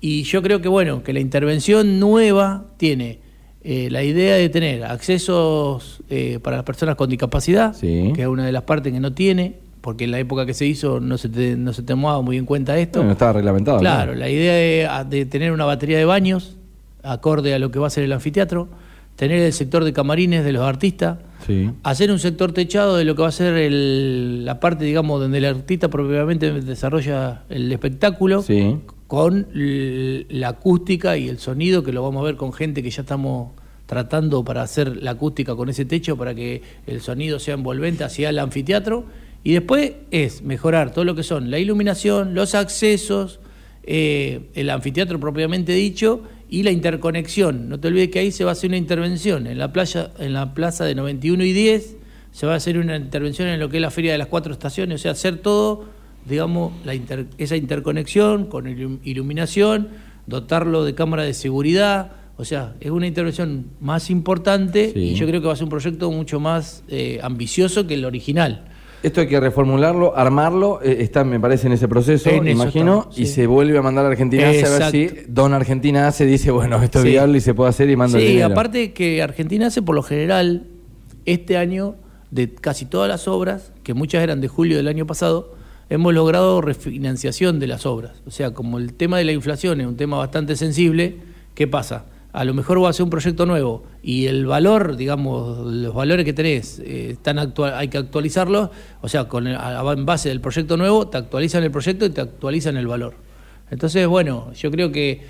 Y 0.00 0.22
yo 0.22 0.42
creo 0.42 0.60
que, 0.60 0.68
bueno, 0.68 1.02
que 1.02 1.12
la 1.12 1.20
intervención 1.20 2.00
nueva 2.00 2.64
tiene 2.78 3.18
eh, 3.62 3.88
la 3.90 4.02
idea 4.02 4.36
de 4.36 4.48
tener 4.48 4.84
accesos 4.84 6.00
eh, 6.08 6.38
para 6.42 6.56
las 6.56 6.64
personas 6.64 6.96
con 6.96 7.10
discapacidad, 7.10 7.74
Sí. 7.74 8.12
que 8.14 8.22
es 8.22 8.28
una 8.28 8.46
de 8.46 8.52
las 8.52 8.62
partes 8.62 8.92
que 8.92 9.00
no 9.00 9.12
tiene, 9.12 9.56
porque 9.82 10.04
en 10.04 10.10
la 10.12 10.18
época 10.18 10.46
que 10.46 10.54
se 10.54 10.66
hizo 10.66 11.00
no 11.00 11.18
se, 11.18 11.28
te- 11.28 11.56
no 11.56 11.72
se 11.72 11.82
tomaba 11.82 12.22
muy 12.22 12.38
en 12.38 12.46
cuenta 12.46 12.78
esto. 12.78 13.00
Bueno, 13.00 13.08
no 13.08 13.12
estaba 13.12 13.34
reglamentado. 13.34 13.78
Claro, 13.78 14.14
la 14.14 14.28
idea 14.30 15.04
de, 15.04 15.16
de 15.16 15.26
tener 15.26 15.52
una 15.52 15.64
batería 15.66 15.98
de 15.98 16.04
baños 16.06 16.56
acorde 17.02 17.54
a 17.54 17.58
lo 17.58 17.70
que 17.70 17.78
va 17.78 17.86
a 17.86 17.90
ser 17.90 18.04
el 18.04 18.12
anfiteatro, 18.12 18.68
tener 19.16 19.40
el 19.40 19.52
sector 19.52 19.84
de 19.84 19.92
camarines 19.92 20.44
de 20.44 20.52
los 20.52 20.62
artistas, 20.62 21.18
Sí. 21.46 21.70
hacer 21.82 22.10
un 22.10 22.18
sector 22.18 22.52
techado 22.52 22.96
de 22.96 23.04
lo 23.04 23.14
que 23.14 23.22
va 23.22 23.28
a 23.28 23.32
ser 23.32 23.54
el- 23.54 24.44
la 24.44 24.60
parte, 24.60 24.84
digamos, 24.84 25.20
donde 25.20 25.38
el 25.38 25.44
artista 25.46 25.88
propiamente 25.88 26.50
desarrolla 26.60 27.42
el 27.48 27.70
espectáculo, 27.72 28.42
Sí. 28.42 28.76
Con 29.10 29.48
la 29.52 30.50
acústica 30.50 31.16
y 31.16 31.28
el 31.28 31.40
sonido, 31.40 31.82
que 31.82 31.90
lo 31.92 32.00
vamos 32.00 32.22
a 32.22 32.26
ver 32.26 32.36
con 32.36 32.52
gente 32.52 32.80
que 32.80 32.90
ya 32.90 33.02
estamos 33.02 33.50
tratando 33.86 34.44
para 34.44 34.62
hacer 34.62 35.02
la 35.02 35.10
acústica 35.10 35.56
con 35.56 35.68
ese 35.68 35.84
techo, 35.84 36.16
para 36.16 36.32
que 36.32 36.62
el 36.86 37.00
sonido 37.00 37.40
sea 37.40 37.54
envolvente 37.54 38.04
hacia 38.04 38.28
el 38.28 38.38
anfiteatro. 38.38 39.06
Y 39.42 39.54
después 39.54 39.94
es 40.12 40.42
mejorar 40.42 40.92
todo 40.92 41.04
lo 41.04 41.16
que 41.16 41.24
son 41.24 41.50
la 41.50 41.58
iluminación, 41.58 42.36
los 42.36 42.54
accesos, 42.54 43.40
eh, 43.82 44.42
el 44.54 44.70
anfiteatro 44.70 45.18
propiamente 45.18 45.72
dicho 45.72 46.22
y 46.48 46.62
la 46.62 46.70
interconexión. 46.70 47.68
No 47.68 47.80
te 47.80 47.88
olvides 47.88 48.10
que 48.10 48.20
ahí 48.20 48.30
se 48.30 48.44
va 48.44 48.50
a 48.50 48.52
hacer 48.52 48.70
una 48.70 48.76
intervención 48.76 49.48
en 49.48 49.58
la 49.58 49.72
playa, 49.72 50.12
en 50.20 50.34
la 50.34 50.54
plaza 50.54 50.84
de 50.84 50.94
91 50.94 51.42
y 51.42 51.52
10, 51.52 51.96
se 52.30 52.46
va 52.46 52.52
a 52.52 52.56
hacer 52.58 52.78
una 52.78 52.94
intervención 52.94 53.48
en 53.48 53.58
lo 53.58 53.70
que 53.70 53.78
es 53.78 53.80
la 53.80 53.90
feria 53.90 54.12
de 54.12 54.18
las 54.18 54.28
cuatro 54.28 54.52
estaciones, 54.52 55.00
o 55.00 55.02
sea, 55.02 55.10
hacer 55.10 55.38
todo, 55.38 55.98
digamos, 56.26 56.72
la 56.84 56.94
esa 57.38 57.56
interconexión 57.56 58.46
con 58.46 58.68
iluminación, 59.04 59.88
dotarlo 60.26 60.84
de 60.84 60.94
cámara 60.94 61.22
de 61.24 61.34
seguridad, 61.34 62.12
o 62.36 62.44
sea, 62.44 62.74
es 62.80 62.90
una 62.90 63.06
intervención 63.06 63.66
más 63.80 64.08
importante 64.08 64.92
y 64.94 65.14
yo 65.14 65.26
creo 65.26 65.42
que 65.42 65.46
va 65.46 65.52
a 65.52 65.56
ser 65.56 65.64
un 65.64 65.70
proyecto 65.70 66.10
mucho 66.10 66.40
más 66.40 66.82
eh, 66.88 67.18
ambicioso 67.22 67.86
que 67.86 67.94
el 67.94 68.04
original. 68.06 68.64
Esto 69.02 69.22
hay 69.22 69.28
que 69.28 69.40
reformularlo, 69.40 70.16
armarlo, 70.16 70.80
eh, 70.82 70.98
está, 71.00 71.24
me 71.24 71.40
parece, 71.40 71.66
en 71.66 71.74
ese 71.74 71.88
proceso, 71.88 72.30
imagino, 72.30 73.08
y 73.16 73.26
se 73.26 73.46
vuelve 73.46 73.76
a 73.78 73.82
mandar 73.82 74.04
a 74.04 74.08
Argentina 74.08 74.48
a 74.48 74.52
ver 74.52 74.90
si 74.90 75.10
Don 75.26 75.54
Argentina 75.54 76.10
se 76.12 76.26
dice, 76.26 76.50
bueno, 76.50 76.82
esto 76.82 76.98
es 76.98 77.06
viable 77.06 77.38
y 77.38 77.40
se 77.40 77.54
puede 77.54 77.70
hacer 77.70 77.88
y 77.88 77.96
manda 77.96 78.18
sí, 78.18 78.24
el 78.24 78.30
dinero. 78.32 78.52
aparte 78.52 78.92
que 78.92 79.22
Argentina 79.22 79.66
hace 79.68 79.80
por 79.80 79.94
lo 79.94 80.02
general, 80.02 80.66
este 81.24 81.56
año, 81.56 81.94
de 82.30 82.54
casi 82.54 82.84
todas 82.84 83.08
las 83.08 83.26
obras, 83.26 83.72
que 83.82 83.94
muchas 83.94 84.22
eran 84.22 84.40
de 84.40 84.48
julio 84.48 84.76
del 84.76 84.88
año 84.88 85.06
pasado, 85.06 85.54
hemos 85.90 86.14
logrado 86.14 86.62
refinanciación 86.62 87.60
de 87.60 87.66
las 87.66 87.84
obras. 87.84 88.22
O 88.26 88.30
sea, 88.30 88.52
como 88.52 88.78
el 88.78 88.94
tema 88.94 89.18
de 89.18 89.24
la 89.24 89.32
inflación 89.32 89.80
es 89.82 89.86
un 89.86 89.96
tema 89.96 90.16
bastante 90.16 90.56
sensible, 90.56 91.18
¿qué 91.54 91.66
pasa? 91.66 92.06
a 92.32 92.44
lo 92.44 92.54
mejor 92.54 92.82
va 92.82 92.90
a 92.90 92.92
ser 92.92 93.04
un 93.04 93.10
proyecto 93.10 93.44
nuevo 93.44 93.84
y 94.02 94.26
el 94.26 94.46
valor, 94.46 94.96
digamos, 94.96 95.66
los 95.66 95.94
valores 95.94 96.24
que 96.24 96.32
tenés, 96.32 96.78
eh, 96.78 97.10
están 97.12 97.38
actual, 97.38 97.74
hay 97.74 97.88
que 97.88 97.98
actualizarlos, 97.98 98.70
o 99.00 99.08
sea, 99.08 99.24
con 99.24 99.46
en 99.46 100.06
base 100.06 100.28
del 100.28 100.40
proyecto 100.40 100.76
nuevo, 100.76 101.08
te 101.08 101.18
actualizan 101.18 101.64
el 101.64 101.70
proyecto 101.70 102.06
y 102.06 102.10
te 102.10 102.20
actualizan 102.20 102.76
el 102.76 102.86
valor. 102.86 103.14
Entonces, 103.70 104.06
bueno, 104.06 104.52
yo 104.52 104.70
creo 104.70 104.92
que 104.92 105.22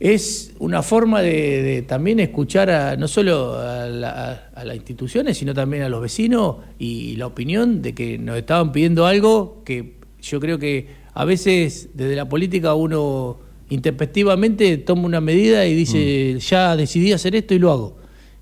es 0.00 0.54
una 0.60 0.82
forma 0.82 1.22
de, 1.22 1.84
también 1.86 2.20
escuchar 2.20 2.70
a, 2.70 2.96
no 2.96 3.08
solo 3.08 3.54
a, 3.58 3.86
las 3.88 4.76
instituciones, 4.76 5.38
sino 5.38 5.54
también 5.54 5.82
a 5.82 5.88
los 5.88 6.00
vecinos 6.00 6.56
y 6.78 7.16
la 7.16 7.26
opinión 7.26 7.82
de 7.82 7.94
que 7.94 8.18
nos 8.18 8.36
estaban 8.36 8.70
pidiendo 8.72 9.06
algo 9.06 9.62
que 9.64 9.94
yo 10.20 10.40
creo 10.40 10.58
que 10.58 10.88
a 11.14 11.24
veces 11.24 11.90
desde 11.94 12.14
la 12.14 12.28
política 12.28 12.74
uno 12.74 13.38
intempestivamente 13.70 14.78
toma 14.78 15.02
una 15.02 15.20
medida 15.20 15.66
y 15.66 15.74
dice, 15.74 16.34
mm. 16.36 16.38
ya 16.38 16.76
decidí 16.76 17.12
hacer 17.12 17.34
esto 17.34 17.54
y 17.54 17.58
lo 17.58 17.72
hago. 17.72 17.96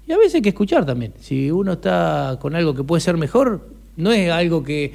Y 0.06 0.12
a 0.12 0.18
veces 0.18 0.36
hay 0.36 0.42
que 0.42 0.50
escuchar 0.50 0.86
también. 0.86 1.14
Si 1.20 1.50
uno 1.50 1.72
está 1.72 2.38
con 2.40 2.54
algo 2.54 2.74
que 2.74 2.84
puede 2.84 3.00
ser 3.00 3.16
mejor, 3.16 3.68
no 3.96 4.12
es 4.12 4.30
algo 4.30 4.62
que, 4.62 4.92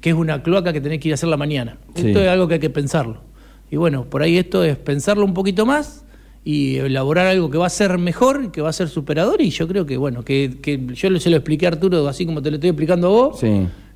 que 0.00 0.10
es 0.10 0.16
una 0.16 0.42
cloaca 0.42 0.72
que 0.72 0.80
tenés 0.80 1.00
que 1.00 1.08
ir 1.08 1.14
a 1.14 1.16
hacer 1.16 1.28
la 1.28 1.36
mañana. 1.36 1.78
Esto 1.94 2.20
es 2.20 2.28
algo 2.28 2.48
que 2.48 2.54
hay 2.54 2.60
que 2.60 2.70
pensarlo. 2.70 3.20
Y 3.70 3.76
bueno, 3.76 4.04
por 4.04 4.22
ahí 4.22 4.38
esto 4.38 4.62
es 4.64 4.76
pensarlo 4.76 5.24
un 5.24 5.34
poquito 5.34 5.66
más 5.66 6.04
y 6.44 6.76
elaborar 6.76 7.26
algo 7.26 7.50
que 7.50 7.58
va 7.58 7.66
a 7.66 7.70
ser 7.70 7.98
mejor, 7.98 8.52
que 8.52 8.60
va 8.62 8.68
a 8.68 8.72
ser 8.72 8.88
superador. 8.88 9.40
Y 9.40 9.50
yo 9.50 9.66
creo 9.66 9.84
que, 9.84 9.96
bueno, 9.96 10.22
que, 10.22 10.58
que 10.62 10.80
yo 10.94 11.18
se 11.18 11.30
lo 11.30 11.36
expliqué 11.36 11.66
a 11.66 11.70
Arturo 11.70 12.06
así 12.06 12.24
como 12.24 12.40
te 12.40 12.50
lo 12.50 12.56
estoy 12.56 12.70
explicando 12.70 13.08
a 13.08 13.10
vos. 13.10 13.40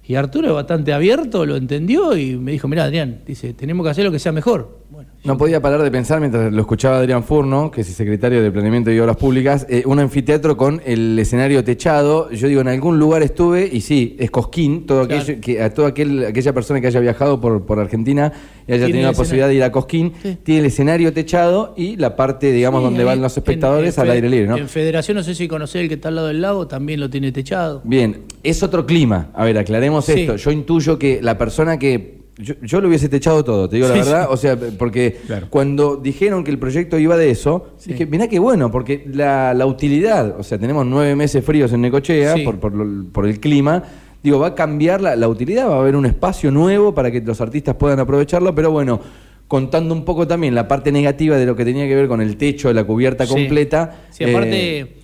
Y 0.05 0.15
Arturo 0.17 0.49
es 0.49 0.55
bastante 0.55 0.93
abierto, 0.93 1.47
lo 1.47 1.55
entendió 1.55 2.17
y 2.17 2.37
me 2.37 2.50
dijo, 2.50 2.67
mira 2.67 2.83
Adrián, 2.83 3.21
dice, 3.25 3.55
tenemos 3.55 3.85
que 3.85 3.91
hacer 3.91 4.05
lo 4.05 4.11
que 4.11 4.19
sea 4.19 4.33
mejor. 4.33 4.79
No 5.23 5.37
podía 5.37 5.61
parar 5.61 5.83
de 5.83 5.90
pensar 5.90 6.21
mientras 6.21 6.52
lo 6.52 6.61
escuchaba 6.61 6.99
Adrián 6.99 7.25
Furno, 7.25 7.71
que 7.71 7.83
es 7.83 7.88
el 7.88 7.95
secretario 7.95 8.42
de 8.42 8.50
Planeamiento 8.50 8.90
y 8.90 8.99
Obras 8.99 9.16
Públicas, 9.16 9.66
eh, 9.69 9.83
un 9.85 9.99
anfiteatro 9.99 10.57
con 10.57 10.80
el 10.85 11.19
escenario 11.19 11.62
techado. 11.62 12.30
Yo 12.30 12.49
digo, 12.49 12.61
en 12.62 12.69
algún 12.69 12.99
lugar 12.99 13.23
estuve 13.23 13.69
y 13.71 13.83
sí, 13.83 14.16
es 14.19 14.30
Cosquín, 14.30 14.87
todo 14.87 15.07
que, 15.07 15.62
a 15.62 15.75
toda 15.75 15.88
aquella 15.88 16.52
persona 16.52 16.80
que 16.80 16.87
haya 16.87 17.00
viajado 17.00 17.40
por, 17.40 17.66
por 17.66 17.78
Argentina 17.78 18.33
y 18.66 18.73
haya 18.73 18.87
tenido 18.87 19.11
la 19.11 19.16
posibilidad 19.16 19.49
de 19.49 19.54
ir 19.57 19.62
a 19.62 19.73
Cosquín, 19.73 20.12
tiene 20.42 20.61
el 20.61 20.66
escenario 20.66 21.12
techado 21.12 21.75
y 21.76 21.97
la 21.97 22.16
parte, 22.16 22.52
digamos, 22.52 22.83
donde 22.83 23.04
van 23.04 23.21
los 23.21 23.37
espectadores 23.37 23.99
al 23.99 24.11
aire 24.11 24.28
libre. 24.28 24.49
¿no? 24.49 24.57
En 24.57 24.69
Federación, 24.69 25.16
no 25.16 25.23
sé 25.23 25.35
si 25.35 25.49
conocés 25.49 25.83
el 25.83 25.88
que 25.88 25.95
está 25.95 26.09
al 26.09 26.16
lado 26.16 26.28
del 26.28 26.40
lago, 26.40 26.66
también 26.66 27.00
lo 27.00 27.11
tiene 27.11 27.33
techado. 27.33 27.83
Bien, 27.85 28.23
es 28.42 28.62
otro 28.62 28.87
clima. 28.87 29.28
A 29.35 29.45
ver, 29.45 29.59
aclaremos 29.59 30.09
esto. 30.09 30.37
Yo 30.37 30.50
intuyo 30.50 30.99
que 30.99 31.21
la 31.23 31.37
persona 31.37 31.78
que 31.78 32.20
yo, 32.40 32.80
lo 32.80 32.88
hubiese 32.88 33.09
techado 33.09 33.44
todo, 33.44 33.68
te 33.68 33.76
digo 33.76 33.88
la 33.88 33.94
verdad. 33.94 34.28
O 34.30 34.37
sea, 34.37 34.59
porque 34.78 35.18
cuando 35.50 35.97
dijeron 35.97 36.45
que 36.45 36.50
el 36.50 36.58
proyecto 36.58 36.99
iba 36.99 37.17
de 37.17 37.30
eso, 37.30 37.75
dije, 37.84 38.06
mirá 38.06 38.28
qué 38.28 38.38
bueno, 38.38 38.71
porque 38.71 39.04
la, 39.12 39.67
utilidad, 39.67 40.38
o 40.38 40.43
sea, 40.43 40.58
tenemos 40.58 40.86
nueve 40.86 41.15
meses 41.17 41.45
fríos 41.45 41.73
en 41.73 41.82
Necochea 41.82 42.36
por, 42.45 42.58
por, 42.58 43.26
el 43.26 43.41
clima. 43.41 43.82
Digo, 44.23 44.38
va 44.38 44.49
a 44.49 44.54
cambiar 44.54 45.00
la, 45.00 45.28
utilidad, 45.28 45.69
va 45.69 45.76
a 45.76 45.80
haber 45.80 45.97
un 45.97 46.06
espacio 46.06 46.50
nuevo 46.50 46.95
para 46.95 47.10
que 47.10 47.21
los 47.21 47.41
artistas 47.41 47.76
puedan 47.76 48.00
aprovecharlo, 48.00 48.54
pero 48.54 48.71
bueno, 48.71 49.00
contando 49.49 49.95
un 49.95 50.04
poco 50.04 50.26
también 50.26 50.54
la 50.54 50.69
parte 50.69 50.93
negativa 50.93 51.36
de 51.36 51.47
lo 51.47 51.56
que 51.56 51.65
tenía 51.65 51.86
que 51.86 51.95
ver 51.95 52.08
con 52.08 52.21
el 52.21 52.36
techo, 52.36 52.73
la 52.73 52.84
cubierta 52.84 53.26
completa. 53.26 54.02
Sí, 54.10 54.25
aparte 54.25 54.78
eh, 54.78 54.97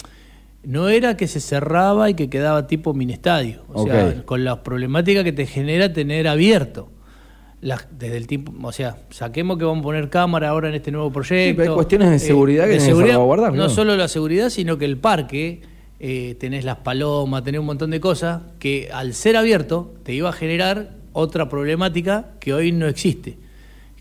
no 0.64 0.88
era 0.88 1.16
que 1.16 1.28
se 1.28 1.40
cerraba 1.40 2.10
y 2.10 2.14
que 2.14 2.28
quedaba 2.28 2.66
tipo 2.66 2.92
mini 2.92 3.14
estadio. 3.14 3.62
O 3.72 3.86
sea, 3.86 4.22
con 4.24 4.44
la 4.44 4.62
problemática 4.62 5.24
que 5.24 5.32
te 5.32 5.46
genera 5.46 5.92
tener 5.92 6.28
abierto 6.28 6.90
desde 7.60 8.16
el 8.16 8.26
tiempo, 8.26 8.52
o 8.62 8.72
sea, 8.72 8.98
saquemos 9.10 9.58
que 9.58 9.64
vamos 9.64 9.80
a 9.80 9.84
poner 9.84 10.10
cámara 10.10 10.50
ahora 10.50 10.68
en 10.68 10.74
este 10.74 10.92
nuevo 10.92 11.10
proyecto. 11.10 11.62
hay 11.62 11.68
cuestiones 11.68 12.10
de 12.10 12.18
seguridad 12.18 12.68
que 12.68 12.80
seguridad, 12.80 13.14
salvaguardar. 13.14 13.54
No, 13.54 13.68
solo 13.68 13.96
la 13.96 14.08
seguridad, 14.08 14.50
sino 14.50 14.78
que 14.78 14.84
el 14.84 14.98
parque, 14.98 15.62
eh, 15.98 16.36
tenés 16.38 16.64
las 16.64 16.78
palomas, 16.78 17.42
tenés 17.42 17.60
un 17.60 17.66
montón 17.66 17.90
de 17.90 18.00
cosas 18.00 18.42
que 18.58 18.90
al 18.92 19.14
ser 19.14 19.36
abierto 19.36 19.94
te 20.02 20.12
iba 20.12 20.28
a 20.28 20.32
generar 20.32 20.90
otra 21.12 21.48
problemática 21.48 22.34
que 22.40 22.52
hoy 22.52 22.72
no 22.72 22.86
existe. 22.86 23.38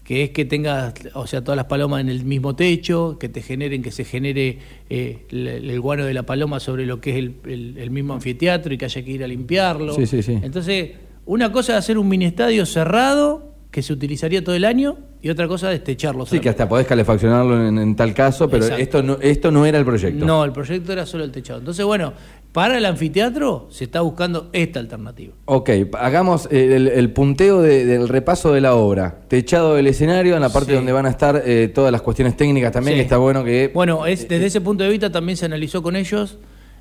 Que 0.04 0.26
es 0.26 0.30
que 0.30 0.46
tengas, 0.46 0.94
o 1.16 1.26
sea, 1.26 1.44
todas 1.44 1.56
las 1.56 1.66
palomas 1.66 2.02
en 2.02 2.10
el 2.10 2.26
mismo 2.26 2.56
techo, 2.56 3.18
que 3.18 3.28
te 3.28 3.42
generen, 3.42 3.82
que 3.82 3.90
se 3.90 4.04
genere 4.04 4.60
eh, 4.88 5.26
el, 5.32 5.82
guano 5.82 6.06
de 6.06 6.14
la 6.14 6.24
paloma 6.24 6.60
sobre 6.60 6.86
lo 6.86 7.02
que 7.02 7.12
es 7.12 7.16
el, 7.16 7.76
el, 7.78 7.90
mismo 7.90 8.14
anfiteatro 8.14 8.72
y 8.72 8.78
que 8.78 8.86
haya 8.86 9.04
que 9.04 9.12
ir 9.12 9.24
a 9.24 9.28
limpiarlo. 9.28 9.96
Sí, 9.96 10.06
sí, 10.06 10.22
sí. 10.22 10.38
Entonces, 10.44 10.92
una 11.26 11.52
cosa 11.52 11.74
es 11.74 11.80
hacer 11.80 11.98
un 11.98 12.08
mini 12.08 12.26
estadio 12.26 12.66
cerrado 12.66 13.56
que 13.72 13.82
se 13.82 13.92
utilizaría 13.92 14.42
todo 14.42 14.56
el 14.56 14.64
año 14.64 14.98
y 15.22 15.30
otra 15.30 15.50
cosa 15.50 15.74
es 15.74 15.84
techarlo. 15.84 16.26
Sí, 16.26 16.40
que 16.40 16.48
hasta 16.48 16.70
podés 16.70 16.88
calefaccionarlo 16.88 17.68
en, 17.68 17.96
tal 17.96 18.14
caso, 18.14 18.48
pero 18.48 18.68
esto 18.68 19.04
no, 19.04 19.18
esto 19.20 19.52
no 19.52 19.66
era 19.66 19.78
el 19.78 19.84
proyecto. 19.84 20.24
No, 20.24 20.46
el 20.46 20.54
proyecto 20.54 20.94
era 20.94 21.06
solo 21.06 21.26
el 21.26 21.32
techado. 21.32 21.60
Entonces, 21.60 21.84
bueno, 21.84 22.14
para 22.54 22.78
el 22.78 22.86
anfiteatro 22.86 23.68
se 23.70 23.84
está 23.84 24.00
buscando 24.00 24.50
esta 24.54 24.80
alternativa. 24.80 25.34
Ok, 25.44 25.72
hagamos 26.00 26.48
el, 26.52 27.12
punteo 27.12 27.62
del 27.62 28.08
repaso 28.08 28.54
de 28.54 28.62
la 28.62 28.76
obra. 28.76 29.24
Techado 29.28 29.76
del 29.76 29.88
escenario, 29.88 30.36
en 30.36 30.42
la 30.42 30.50
parte 30.50 30.74
donde 30.74 30.94
van 30.94 31.06
a 31.06 31.10
estar 31.10 31.44
eh, 31.46 31.70
todas 31.74 31.92
las 31.92 32.02
cuestiones 32.02 32.38
técnicas 32.38 32.72
también, 32.72 33.00
está 33.00 33.18
bueno 33.18 33.44
que... 33.44 33.72
Bueno, 33.74 34.06
es, 34.06 34.30
desde 34.30 34.46
ese 34.46 34.62
punto 34.62 34.86
de 34.86 34.90
vista 34.90 35.12
también 35.12 35.36
se 35.36 35.46
analizó 35.46 35.84
con 35.84 35.98
ellos 35.98 36.38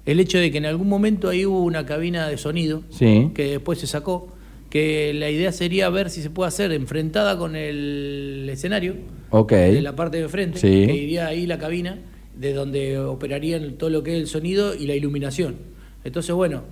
el 0.07 0.21
hecho 0.21 0.39
de 0.39 0.53
que 0.53 0.59
en 0.59 0.67
algún 0.67 0.89
momento 0.89 1.31
ahí 1.31 1.47
hubo 1.47 1.63
una 1.63 1.87
cabina 1.87 2.29
de 2.29 2.37
sonido 2.37 2.83
que 2.99 3.33
después 3.35 3.79
se 3.79 3.87
sacó 3.87 4.29
que 4.75 5.15
la 5.15 5.31
idea 5.31 5.53
sería 5.53 5.89
ver 5.89 6.11
si 6.11 6.21
se 6.21 6.31
puede 6.31 6.49
hacer 6.49 6.73
enfrentada 6.73 7.39
con 7.39 7.55
el 7.55 8.49
escenario, 8.51 8.97
de 9.31 9.81
la 9.81 9.95
parte 9.95 10.21
de 10.21 10.29
frente, 10.29 10.61
que 10.61 10.97
iría 10.97 11.29
ahí 11.29 11.47
la 11.47 11.59
cabina, 11.59 12.01
de 12.37 12.53
donde 12.53 12.99
operarían 12.99 13.75
todo 13.75 13.89
lo 13.89 14.03
que 14.03 14.17
es 14.17 14.23
el 14.23 14.27
sonido 14.27 14.75
y 14.75 14.89
la 14.89 14.97
iluminación. 14.97 15.55
Entonces, 16.03 16.35
bueno, 16.35 16.65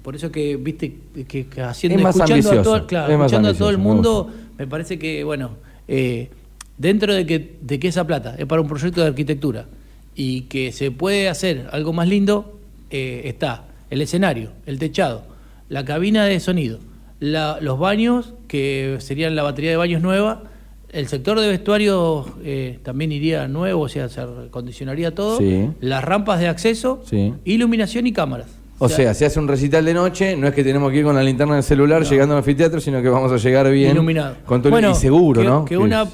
por 0.00 0.16
eso 0.16 0.32
que, 0.32 0.56
viste, 0.56 0.94
que, 1.28 1.46
haciendo, 1.60 2.08
escuchando 2.08 2.50
a 2.50 2.62
todo, 2.62 2.76
escuchando 2.76 3.48
a 3.50 3.52
todo 3.52 3.68
el 3.68 3.76
mundo, 3.76 4.32
me 4.56 4.66
parece 4.66 4.98
que, 4.98 5.22
bueno, 5.22 5.50
eh, 5.86 6.30
dentro 6.78 7.12
de 7.12 7.26
que, 7.26 7.56
de 7.60 7.78
que 7.78 7.88
esa 7.88 8.06
plata 8.06 8.36
es 8.38 8.46
para 8.46 8.62
un 8.62 8.68
proyecto 8.68 9.02
de 9.02 9.08
arquitectura 9.08 9.66
y 10.14 10.42
que 10.44 10.72
se 10.72 10.90
puede 10.90 11.28
hacer 11.28 11.68
algo 11.72 11.92
más 11.92 12.08
lindo, 12.08 12.58
eh, 12.88 13.20
está 13.26 13.66
el 13.90 14.00
escenario, 14.00 14.52
el 14.64 14.78
techado, 14.78 15.24
la 15.68 15.84
cabina 15.84 16.24
de 16.24 16.40
sonido, 16.40 16.78
los 17.20 17.78
baños, 17.78 18.34
que 18.48 18.96
serían 19.00 19.36
la 19.36 19.42
batería 19.42 19.70
de 19.70 19.76
baños 19.76 20.02
nueva, 20.02 20.44
el 20.92 21.08
sector 21.08 21.40
de 21.40 21.48
vestuario 21.48 22.24
eh, 22.44 22.78
también 22.82 23.10
iría 23.10 23.48
nuevo, 23.48 23.82
o 23.82 23.88
sea, 23.88 24.08
se 24.08 24.20
acondicionaría 24.20 25.14
todo, 25.14 25.40
las 25.80 26.04
rampas 26.04 26.40
de 26.40 26.48
acceso, 26.48 27.02
iluminación 27.44 28.06
y 28.06 28.12
cámaras. 28.12 28.48
O, 28.78 28.88
sea, 28.88 29.14
se 29.14 29.24
hace 29.24 29.38
un 29.38 29.46
recital 29.46 29.84
de 29.84 29.94
noche, 29.94 30.36
no 30.36 30.48
es 30.48 30.54
que 30.54 30.64
tenemos 30.64 30.90
que 30.90 30.98
ir 30.98 31.04
con 31.04 31.14
la 31.14 31.22
linterna 31.22 31.54
del 31.54 31.62
celular 31.62 32.02
llegando 32.02 32.34
al 32.34 32.38
anfiteatro, 32.38 32.80
sino 32.80 33.00
que 33.00 33.08
vamos 33.08 33.30
a 33.30 33.36
llegar 33.36 33.70
bien. 33.70 33.92
Iluminado. 33.92 34.36
Con 34.44 34.62
todo 34.62 34.90
y 34.90 34.94
seguro, 34.94 35.44
¿no? 35.44 35.64
Que 35.64 35.78
una, 35.78 36.04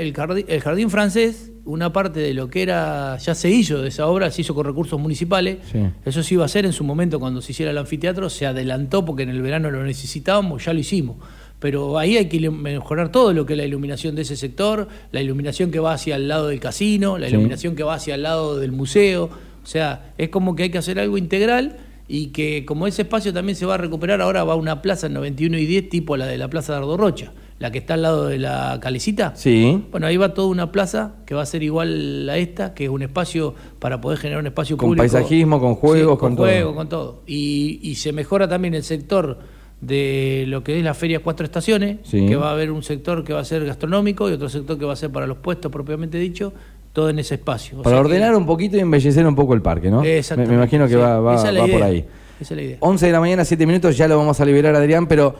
el, 0.00 0.12
jardín, 0.12 0.90
francés, 0.90 1.52
una 1.64 1.92
parte 1.92 2.18
de 2.18 2.34
lo 2.34 2.48
que 2.50 2.62
era, 2.62 3.16
ya 3.18 3.34
se 3.34 3.48
hizo 3.48 3.80
de 3.80 3.88
esa 3.88 4.08
obra, 4.08 4.30
se 4.30 4.40
hizo 4.40 4.54
con 4.54 4.66
recursos 4.66 4.98
municipales. 4.98 5.58
Eso 6.04 6.22
se 6.22 6.34
iba 6.34 6.42
a 6.42 6.46
hacer 6.46 6.66
en 6.66 6.72
su 6.72 6.82
momento 6.82 7.20
cuando 7.20 7.40
se 7.40 7.52
hiciera 7.52 7.70
el 7.70 7.78
anfiteatro, 7.78 8.28
se 8.28 8.44
adelantó 8.44 9.04
porque 9.04 9.22
en 9.22 9.30
el 9.30 9.40
verano 9.40 9.70
lo 9.70 9.84
necesitábamos, 9.84 10.64
ya 10.64 10.72
lo 10.72 10.80
hicimos. 10.80 11.16
Pero 11.60 11.98
ahí 11.98 12.16
hay 12.16 12.26
que 12.26 12.50
mejorar 12.50 13.12
todo 13.12 13.32
lo 13.34 13.46
que 13.46 13.52
es 13.52 13.56
la 13.58 13.66
iluminación 13.66 14.16
de 14.16 14.22
ese 14.22 14.34
sector, 14.34 14.88
la 15.12 15.20
iluminación 15.20 15.70
que 15.70 15.78
va 15.78 15.92
hacia 15.92 16.16
el 16.16 16.26
lado 16.26 16.48
del 16.48 16.58
casino, 16.58 17.18
la 17.18 17.28
iluminación 17.28 17.76
que 17.76 17.82
va 17.82 17.94
hacia 17.94 18.16
el 18.16 18.22
lado 18.22 18.58
del 18.58 18.72
museo. 18.72 19.30
O 19.62 19.66
sea, 19.66 20.12
es 20.16 20.30
como 20.30 20.56
que 20.56 20.64
hay 20.64 20.70
que 20.70 20.78
hacer 20.78 20.98
algo 20.98 21.18
integral 21.18 21.76
y 22.12 22.28
que 22.28 22.64
como 22.66 22.86
ese 22.88 23.02
espacio 23.02 23.32
también 23.32 23.54
se 23.56 23.64
va 23.66 23.74
a 23.74 23.78
recuperar, 23.78 24.20
ahora 24.20 24.42
va 24.42 24.54
a 24.54 24.56
una 24.56 24.82
plaza 24.82 25.06
en 25.06 25.12
91 25.14 25.56
y 25.58 25.66
10 25.66 25.88
tipo 25.88 26.16
la 26.16 26.26
de 26.26 26.36
la 26.38 26.48
Plaza 26.48 26.72
de 26.72 26.78
Ardo 26.80 26.96
Rocha, 26.96 27.32
la 27.60 27.70
que 27.70 27.78
está 27.78 27.94
al 27.94 28.02
lado 28.02 28.26
de 28.26 28.38
la 28.38 28.78
calecita. 28.82 29.32
Sí. 29.36 29.84
Bueno, 29.92 30.06
ahí 30.08 30.16
va 30.16 30.34
toda 30.34 30.48
una 30.48 30.72
plaza 30.72 31.14
que 31.24 31.34
va 31.34 31.42
a 31.42 31.46
ser 31.46 31.62
igual 31.62 32.28
a 32.28 32.36
esta, 32.38 32.74
que 32.74 32.84
es 32.84 32.90
un 32.90 33.02
espacio 33.02 33.54
para 33.78 34.00
poder 34.00 34.18
generar 34.18 34.40
un 34.40 34.48
espacio 34.48 34.76
Con 34.76 34.88
público. 34.88 35.02
paisajismo, 35.02 35.60
con 35.60 35.74
juegos, 35.76 36.18
con 36.18 36.34
todo. 36.36 36.46
juegos, 36.46 36.74
con 36.74 36.88
todo. 36.88 37.22
Y, 37.26 37.78
y 37.82 37.94
se 37.94 38.12
mejora 38.12 38.48
también 38.48 38.74
el 38.74 38.82
sector 38.82 39.38
de 39.80 40.44
lo 40.48 40.62
que 40.62 40.78
es 40.78 40.84
la 40.84 40.94
Feria 40.94 41.20
Cuatro 41.20 41.44
Estaciones, 41.44 41.98
Sí. 42.02 42.26
que 42.26 42.36
va 42.36 42.48
a 42.50 42.52
haber 42.52 42.70
un 42.70 42.82
sector 42.82 43.24
que 43.24 43.32
va 43.32 43.40
a 43.40 43.44
ser 43.44 43.64
gastronómico 43.64 44.28
y 44.28 44.32
otro 44.32 44.48
sector 44.48 44.78
que 44.78 44.84
va 44.84 44.92
a 44.92 44.96
ser 44.96 45.10
para 45.10 45.26
los 45.26 45.38
puestos 45.38 45.70
propiamente 45.72 46.18
dicho, 46.18 46.52
todo 46.92 47.10
en 47.10 47.18
ese 47.18 47.34
espacio. 47.36 47.78
O 47.78 47.82
Para 47.82 47.96
sea 47.96 48.02
que- 48.02 48.08
ordenar 48.08 48.34
un 48.34 48.46
poquito 48.46 48.76
y 48.76 48.80
embellecer 48.80 49.26
un 49.26 49.34
poco 49.34 49.54
el 49.54 49.62
parque, 49.62 49.90
¿no? 49.90 50.00
Me, 50.02 50.18
Exactamente, 50.18 50.50
me 50.50 50.56
imagino 50.62 50.84
que 50.86 50.94
sí. 50.94 50.98
va, 50.98 51.20
va- 51.20 51.34
Esa 51.36 51.48
es 51.48 51.54
la 51.54 51.60
va 51.60 51.66
por 51.68 51.82
ahí. 51.82 52.04
Esa 52.40 52.54
es 52.54 52.56
la 52.56 52.62
idea. 52.62 52.76
11 52.80 53.06
de 53.06 53.12
la 53.12 53.20
mañana, 53.20 53.44
7 53.44 53.66
minutos, 53.66 53.96
ya 53.96 54.08
lo 54.08 54.16
vamos 54.16 54.40
a 54.40 54.44
liberar, 54.44 54.74
Adrián, 54.74 55.06
pero 55.06 55.34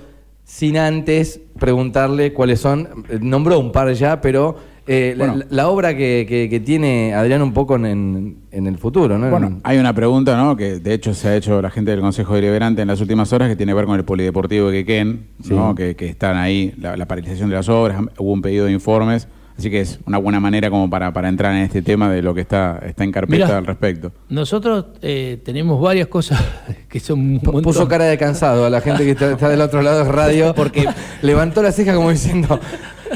sin 0.44 0.76
antes 0.76 1.40
preguntarle 1.58 2.32
cuáles 2.32 2.60
son. 2.60 3.04
eh, 3.08 3.18
Nombró 3.20 3.58
un 3.58 3.72
par 3.72 3.92
ya, 3.92 4.20
pero 4.20 4.56
eh, 4.86 5.14
la- 5.16 5.26
Bueno. 5.26 5.44
la, 5.50 5.56
la 5.56 5.68
obra 5.68 5.96
que, 5.96 6.26
que- 6.28 6.48
que 6.48 6.58
tiene 6.60 7.14
Adrián 7.14 7.42
un 7.42 7.52
poco 7.52 7.76
en, 7.76 7.84
en- 7.86 8.36
en 8.50 8.66
el 8.66 8.76
futuro, 8.78 9.18
¿no? 9.18 9.30
Bueno, 9.30 9.46
En- 9.48 9.60
hay 9.62 9.78
una 9.78 9.92
pregunta, 9.94 10.36
¿no? 10.36 10.56
Que 10.56 10.80
de 10.80 10.94
hecho 10.94 11.14
se 11.14 11.28
ha 11.28 11.36
hecho 11.36 11.62
la 11.62 11.70
gente 11.70 11.92
del 11.92 12.00
Consejo 12.00 12.34
Deliberante 12.34 12.82
en 12.82 12.88
las 12.88 13.00
últimas 13.00 13.32
horas 13.32 13.48
que 13.48 13.54
tiene 13.56 13.70
que 13.72 13.76
ver 13.76 13.84
con 13.86 13.96
el 13.96 14.04
polideportivo 14.04 14.68
de 14.70 14.78
Quequén, 14.84 15.26
¿no? 15.48 15.70
Sí. 15.70 15.76
Que, 15.76 15.96
que 15.96 16.06
están 16.08 16.36
ahí, 16.36 16.74
la, 16.78 16.96
la 16.96 17.06
paralización 17.06 17.48
de 17.50 17.56
las 17.56 17.68
obras, 17.68 18.02
hubo 18.18 18.32
un 18.32 18.42
pedido 18.42 18.66
de 18.66 18.72
informes, 18.72 19.28
así 19.58 19.70
que 19.70 19.80
es 19.80 19.98
una 20.06 20.18
buena 20.18 20.40
manera 20.40 20.70
como 20.70 20.88
para, 20.88 21.12
para 21.12 21.28
entrar 21.28 21.54
en 21.54 21.62
este 21.62 21.82
tema 21.82 22.10
de 22.10 22.22
lo 22.22 22.34
que 22.34 22.40
está, 22.40 22.80
está 22.86 23.04
en 23.04 23.12
carpeta 23.12 23.44
Mirá. 23.46 23.58
al 23.58 23.66
respecto. 23.66 24.12
Nosotros 24.28 24.86
eh, 25.02 25.40
tenemos 25.44 25.80
varias 25.80 26.08
cosas 26.08 26.42
que 26.88 27.00
son 27.00 27.20
un 27.20 27.40
P- 27.40 27.50
Puso 27.62 27.86
cara 27.88 28.04
de 28.06 28.16
cansado 28.18 28.64
a 28.66 28.70
la 28.70 28.80
gente 28.80 29.04
que 29.04 29.10
está, 29.12 29.32
está 29.32 29.48
del 29.48 29.60
otro 29.60 29.82
lado 29.82 30.04
de 30.04 30.10
radio 30.10 30.54
porque 30.56 30.86
levantó 31.22 31.62
la 31.62 31.72
ceja 31.72 31.94
como 31.94 32.10
diciendo, 32.10 32.58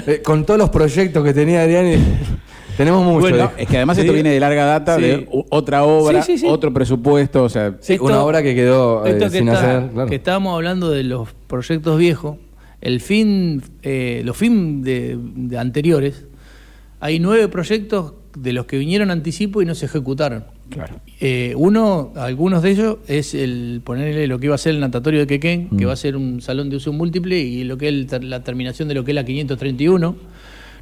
eh, 0.07 0.21
con 0.25 0.45
todos 0.45 0.59
los 0.59 0.71
proyectos 0.71 1.25
que 1.25 1.33
tenía 1.33 1.63
Adrián, 1.63 1.87
y- 1.87 1.99
tenemos 2.77 3.05
mucho. 3.05 3.21
Bueno. 3.21 3.53
Es 3.57 3.69
que 3.69 3.77
además 3.77 3.97
Sí. 3.97 4.01
esto 4.01 4.13
viene 4.13 4.31
de 4.31 4.41
larga 4.41 4.65
data, 4.65 4.97
Sí. 4.97 5.03
de 5.03 5.29
otra 5.51 5.85
obra, 5.85 6.23
Sí, 6.23 6.33
sí, 6.33 6.39
sí. 6.39 6.47
otro 6.49 6.73
presupuesto, 6.75 7.45
o 7.45 7.49
sea, 7.49 7.75
una 8.01 8.21
obra 8.25 8.43
que 8.43 8.53
quedó 8.57 9.07
eh, 9.07 9.11
esto 9.11 9.27
que 9.27 9.31
sin 9.39 9.49
está- 9.49 9.61
hacer. 9.79 9.91
claro. 9.93 10.09
que 10.09 10.17
estábamos 10.17 10.55
hablando 10.57 10.91
de 10.91 11.05
los 11.05 11.29
proyectos 11.47 11.97
viejos, 11.99 12.37
el 12.85 13.01
fin, 13.01 13.63
eh, 13.83 14.23
los 14.25 14.37
fin 14.37 14.83
de, 14.83 15.19
de 15.19 15.59
anteriores, 15.59 16.27
hay 17.01 17.19
nueve 17.19 17.49
proyectos 17.49 18.15
de 18.39 18.53
los 18.53 18.67
que 18.67 18.79
vinieron 18.79 19.11
anticipo 19.11 19.61
y 19.63 19.67
no 19.67 19.75
se 19.75 19.87
ejecutaron. 19.87 20.45
claro. 20.71 21.01
Eh, 21.21 21.55
uno, 21.57 22.13
algunos 22.17 22.63
de 22.63 22.71
ellos, 22.71 22.97
es 23.07 23.35
el 23.35 23.81
ponerle 23.85 24.27
lo 24.27 24.39
que 24.39 24.47
iba 24.47 24.55
a 24.55 24.59
ser 24.59 24.75
el 24.75 24.81
natatorio 24.81 25.21
de 25.21 25.27
Quequén, 25.27 25.69
que 25.71 25.85
Mm. 25.85 25.89
va 25.89 25.93
a 25.93 25.97
ser 25.97 26.17
un 26.17 26.41
salón 26.41 26.69
de 26.71 26.77
uso 26.77 26.93
múltiple, 26.93 27.39
y 27.39 27.65
lo 27.65 27.77
que 27.79 27.89
es 27.89 28.23
la 28.23 28.43
terminación 28.43 28.89
de 28.89 28.95
lo 28.95 29.05
que 29.05 29.13
es 29.13 29.15
la 29.15 29.25
531. 29.25 30.17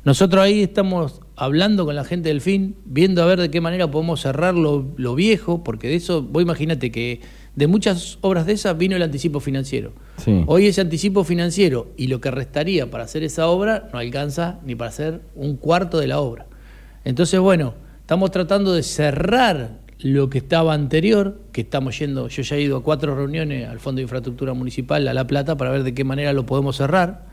Nosotros 0.05 0.43
ahí 0.43 0.63
estamos 0.63 1.21
hablando 1.37 1.85
con 1.85 1.95
la 1.95 2.05
gente 2.05 2.29
del 2.31 2.41
FIN, 2.41 2.75
viendo 2.87 3.23
a 3.23 3.27
ver 3.27 3.39
de 3.41 3.51
qué 3.51 3.61
manera 3.61 3.91
podemos 3.91 4.21
cerrar 4.21 4.55
lo, 4.55 4.87
lo 4.97 5.15
viejo, 5.15 5.63
porque 5.63 5.89
de 5.89 5.97
eso, 5.97 6.23
vos 6.23 6.43
imagínate 6.43 6.91
que 6.91 7.21
de 7.55 7.67
muchas 7.67 8.19
obras 8.23 8.47
de 8.47 8.55
esas 8.55 8.77
vino 8.79 8.97
el 8.97 9.03
anticipo 9.03 9.41
financiero. 9.41 9.93
Sí. 10.17 10.45
Hoy 10.47 10.67
ese 10.67 10.81
anticipo 10.81 11.25
financiero 11.25 11.93
y 11.97 12.07
lo 12.07 12.21
que 12.21 12.31
restaría 12.31 12.91
para 12.91 13.05
hacer 13.05 13.23
esa 13.23 13.49
obra 13.49 13.89
no 13.93 13.99
alcanza 13.99 14.59
ni 14.65 14.75
para 14.75 14.91
hacer 14.91 15.21
un 15.35 15.57
cuarto 15.57 15.99
de 15.99 16.07
la 16.07 16.21
obra. 16.21 16.47
Entonces, 17.05 17.41
bueno, 17.41 17.75
estamos 18.01 18.31
tratando 18.31 18.73
de 18.73 18.83
cerrar 18.83 19.81
lo 19.99 20.31
que 20.31 20.39
estaba 20.39 20.75
anterior, 20.75 21.41
que 21.53 21.61
estamos 21.61 21.99
yendo, 21.99 22.29
yo 22.29 22.43
ya 22.43 22.57
he 22.57 22.63
ido 22.63 22.79
a 22.79 22.83
cuatro 22.83 23.15
reuniones 23.15 23.69
al 23.69 23.79
Fondo 23.79 23.99
de 23.99 24.03
Infraestructura 24.03 24.53
Municipal, 24.55 25.07
a 25.07 25.15
La 25.15 25.27
Plata, 25.27 25.57
para 25.57 25.71
ver 25.71 25.85
de 25.85 25.95
qué 25.95 26.05
manera 26.05 26.33
lo 26.33 26.45
podemos 26.45 26.77
cerrar. 26.77 27.27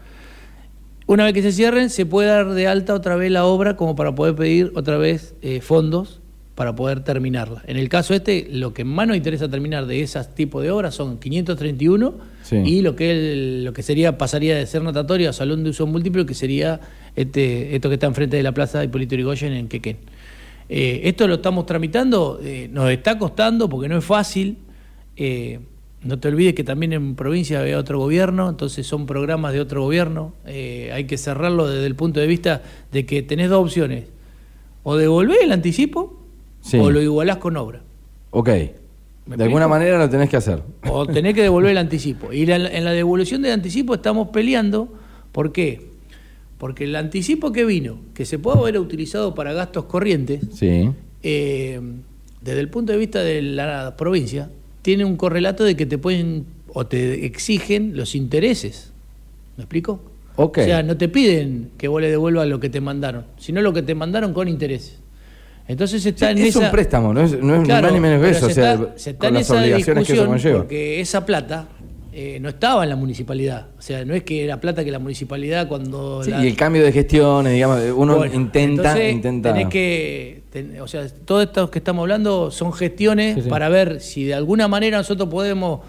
Una 1.07 1.23
vez 1.23 1.33
que 1.33 1.41
se 1.41 1.51
cierren, 1.51 1.89
se 1.89 2.05
puede 2.05 2.27
dar 2.27 2.49
de 2.49 2.67
alta 2.67 2.93
otra 2.93 3.15
vez 3.15 3.31
la 3.31 3.45
obra 3.45 3.75
como 3.75 3.95
para 3.95 4.13
poder 4.13 4.35
pedir 4.35 4.71
otra 4.75 4.97
vez 4.97 5.33
eh, 5.41 5.61
fondos 5.61 6.21
para 6.59 6.75
poder 6.75 6.99
terminarla. 7.05 7.63
En 7.67 7.77
el 7.77 7.87
caso 7.87 8.13
este, 8.13 8.45
lo 8.51 8.73
que 8.73 8.83
más 8.83 9.07
nos 9.07 9.15
interesa 9.15 9.47
terminar 9.47 9.85
de 9.85 10.01
ese 10.01 10.21
tipo 10.35 10.59
de 10.61 10.71
obras 10.71 10.93
son 10.93 11.17
531 11.17 12.15
Sí. 12.43 12.57
y 12.57 12.81
lo 12.81 12.97
que 12.97 13.11
el- 13.11 13.63
lo 13.63 13.71
que 13.71 13.81
sería 13.81 14.17
pasaría 14.17 14.57
de 14.57 14.65
ser 14.65 14.83
natatorio 14.83 15.29
a 15.29 15.33
salón 15.33 15.63
de 15.63 15.69
uso 15.69 15.87
múltiple, 15.87 16.25
que 16.25 16.33
sería 16.33 16.81
este, 17.15 17.75
esto 17.77 17.87
que 17.87 17.93
está 17.93 18.07
enfrente 18.07 18.35
de 18.35 18.43
la 18.43 18.51
Plaza 18.51 18.83
Hipólito 18.83 19.15
Yrigoyen 19.15 19.53
en 19.53 19.69
Quequén. 19.69 19.99
Eh, 20.67 20.99
esto 21.05 21.27
lo 21.29 21.35
estamos 21.35 21.65
tramitando, 21.65 22.41
eh, 22.43 22.67
nos 22.69 22.91
está 22.91 23.17
costando 23.17 23.69
porque 23.69 23.87
no 23.87 23.97
es 23.97 24.03
fácil. 24.03 24.57
eh, 25.15 25.59
no 26.03 26.19
te 26.19 26.27
olvides 26.27 26.55
que 26.55 26.63
también 26.65 26.91
en 26.93 27.15
provincia 27.15 27.61
había 27.61 27.77
otro 27.77 27.99
gobierno, 27.99 28.49
entonces 28.49 28.85
son 28.85 29.05
programas 29.05 29.53
de 29.53 29.61
otro 29.61 29.81
gobierno. 29.83 30.33
eh, 30.45 30.91
hay 30.93 31.05
que 31.05 31.17
cerrarlo 31.17 31.67
desde 31.69 31.85
el 31.85 31.95
punto 31.95 32.19
de 32.19 32.27
vista 32.27 32.61
de 32.91 33.05
que 33.05 33.21
tenés 33.21 33.49
dos 33.49 33.61
opciones. 33.63 34.05
O 34.83 34.97
devolvés 34.97 35.39
el 35.41 35.51
anticipo 35.53 36.18
Sí. 36.61 36.77
o 36.77 36.89
lo 36.91 37.01
igualás 37.01 37.37
con 37.37 37.57
obra. 37.57 37.81
Ok. 38.31 38.49
¿Me 39.25 39.37
De 39.37 39.43
alguna 39.43 39.67
manera 39.67 39.97
lo 39.97 40.09
tenés 40.09 40.29
que 40.29 40.37
hacer. 40.37 40.61
O 40.89 41.05
tenés 41.05 41.33
que 41.35 41.41
devolver 41.43 41.71
el 41.71 41.77
anticipo. 41.85 42.33
Y 42.33 42.45
la- 42.45 42.55
en 42.55 42.83
la 42.83 42.91
devolución 42.91 43.41
del 43.41 43.51
anticipo 43.53 43.93
estamos 43.93 44.29
peleando. 44.29 44.89
¿Por 45.31 45.51
qué? 45.51 45.87
Porque 46.57 46.83
el 46.85 46.95
anticipo 46.95 47.51
que 47.51 47.63
vino, 47.63 47.99
que 48.13 48.25
se 48.25 48.39
puede 48.39 48.59
haber 48.59 48.79
utilizado 48.79 49.33
para 49.35 49.53
gastos 49.53 49.85
corrientes, 49.85 50.41
Sí. 50.53 50.89
eh, 51.23 51.79
desde 52.41 52.59
el 52.59 52.69
punto 52.69 52.91
de 52.91 52.97
vista 52.97 53.21
de 53.21 53.41
la 53.41 53.95
provincia, 53.97 54.49
tiene 54.81 55.05
un 55.05 55.15
correlato 55.15 55.63
de 55.63 55.75
que 55.75 55.85
te 55.85 55.97
pueden 55.97 56.45
o 56.73 56.85
te 56.87 57.25
exigen 57.25 57.95
los 57.95 58.15
intereses. 58.15 58.91
¿Me 59.57 59.63
explico? 59.63 60.01
Ok. 60.35 60.57
O 60.59 60.63
sea, 60.63 60.83
no 60.83 60.97
te 60.97 61.07
piden 61.09 61.69
que 61.77 61.87
vos 61.87 62.01
le 62.01 62.09
devuelvas 62.09 62.47
lo 62.47 62.59
que 62.59 62.69
te 62.69 62.81
mandaron, 62.81 63.25
sino 63.37 63.61
lo 63.61 63.71
que 63.73 63.81
te 63.83 63.93
mandaron 63.95 64.33
con 64.33 64.47
intereses. 64.47 64.97
Entonces 65.69 66.05
está 66.05 66.31
en 66.31 66.39
es 66.39 66.47
esa... 66.55 66.59
un 66.65 66.71
préstamo, 66.71 67.13
no 67.13 67.21
es, 67.21 67.39
no 67.41 67.55
es 67.55 67.63
Claro, 67.63 67.83
más 67.83 67.93
ni 67.93 67.99
menos 68.01 68.21
que 68.23 68.31
eso, 68.31 68.47
se 68.47 68.51
o 68.51 68.55
sea, 68.55 68.73
está, 68.73 68.93
se 68.97 69.09
está 69.11 69.19
con 69.19 69.27
en 69.29 69.33
las 69.35 69.43
esa 69.43 69.61
obligaciones 69.61 70.07
que 70.07 70.13
eso 70.13 70.25
conlleva. 70.25 70.57
porque 70.57 70.99
esa 70.99 71.25
plata 71.25 71.67
eh, 72.11 72.39
no 72.41 72.49
estaba 72.49 72.83
en 72.83 72.89
la 72.89 72.95
municipalidad. 72.95 73.67
O 73.77 73.81
sea, 73.81 74.03
no 74.03 74.13
es 74.15 74.23
que 74.23 74.43
era 74.43 74.59
plata 74.59 74.83
que 74.83 74.91
la 74.91 74.97
municipalidad 74.99 75.67
cuando... 75.67 76.23
Sí, 76.23 76.31
la- 76.31 76.43
y 76.43 76.47
el 76.47 76.55
cambio 76.57 76.83
de 76.83 76.91
gestiones, 76.91 77.53
digamos, 77.53 77.79
uno 77.95 78.17
Bueno, 78.17 78.33
intenta, 78.33 78.81
entonces, 78.89 79.13
intenta. 79.13 79.53
Tenés 79.53 79.67
que, 79.69 80.43
ten- 80.49 80.81
o 80.81 80.87
sea, 80.87 81.07
todo 81.23 81.41
esto 81.43 81.69
que 81.69 81.77
estamos 81.79 82.01
hablando 82.01 82.49
son 82.51 82.73
gestiones 82.73 83.35
Sí, 83.35 83.41
sí. 83.43 83.49
para 83.49 83.69
ver 83.69 84.01
si 84.01 84.23
de 84.25 84.33
alguna 84.33 84.67
manera 84.67 84.97
nosotros 84.97 85.29
podemos. 85.29 85.81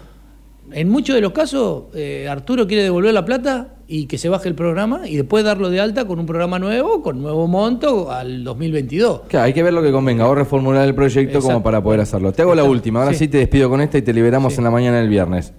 En 0.73 0.89
muchos 0.89 1.15
de 1.15 1.21
los 1.21 1.31
casos, 1.33 1.85
eh, 1.95 2.27
Arturo 2.29 2.67
quiere 2.67 2.83
devolver 2.83 3.13
la 3.13 3.25
plata 3.25 3.75
y 3.87 4.05
que 4.05 4.17
se 4.17 4.29
baje 4.29 4.47
el 4.47 4.55
programa 4.55 5.07
y 5.07 5.17
después 5.17 5.43
darlo 5.43 5.69
de 5.69 5.79
alta 5.81 6.05
con 6.05 6.19
un 6.19 6.25
programa 6.25 6.59
nuevo, 6.59 7.01
con 7.01 7.21
nuevo 7.21 7.47
monto 7.47 8.09
al 8.11 8.43
2022. 8.43 9.21
Claro, 9.27 9.45
hay 9.45 9.53
que 9.53 9.63
ver 9.63 9.73
lo 9.73 9.81
que 9.83 9.91
convenga, 9.91 10.27
o 10.27 10.35
reformular 10.35 10.87
el 10.87 10.95
proyecto 10.95 11.41
como 11.41 11.61
para 11.61 11.83
poder 11.83 11.99
hacerlo. 11.99 12.31
Te 12.31 12.41
hago 12.43 12.55
la 12.55 12.63
última, 12.63 12.99
ahora 13.01 13.11
sí. 13.13 13.19
Sí. 13.19 13.27
te 13.27 13.39
despido 13.39 13.69
con 13.69 13.81
esta 13.81 13.97
y 13.97 14.01
te 14.01 14.13
liberamos 14.13 14.53
Sí. 14.53 14.59
en 14.59 14.63
la 14.63 14.71
mañana 14.71 14.97
del 14.97 15.09
viernes. 15.09 15.53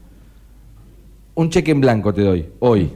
Un 1.35 1.51
cheque 1.51 1.70
en 1.72 1.81
blanco 1.81 2.12
te 2.14 2.22
doy, 2.22 2.46
hoy. 2.61 2.90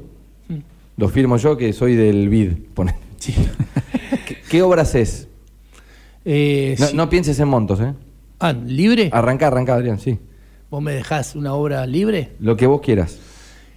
Mm. 0.49 0.55
Lo 0.97 1.09
firmo 1.09 1.37
yo 1.37 1.57
que 1.57 1.73
soy 1.73 1.97
del 1.97 2.29
BID. 2.29 2.53
¿Qué, 4.27 4.37
qué 4.49 4.63
obras 4.63 4.95
es? 4.95 5.29
Eh, 6.25 6.77
No, 6.79 6.87
no 6.95 7.11
pienses 7.11 7.39
en 7.41 7.49
montos, 7.49 7.81
¿eh? 7.81 7.93
Ah, 8.41 8.53
¿libre? 8.53 9.11
Arranca, 9.13 9.47
arranca, 9.47 9.75
Adrián, 9.75 9.99
sí. 9.99 10.19
¿Vos 10.71 10.83
me 10.83 10.93
dejás 10.93 11.35
una 11.37 11.55
obra 11.55 11.87
libre? 11.87 12.33
Lo 12.41 12.57
que 12.57 12.67
vos 12.67 12.81
quieras. 12.81 13.19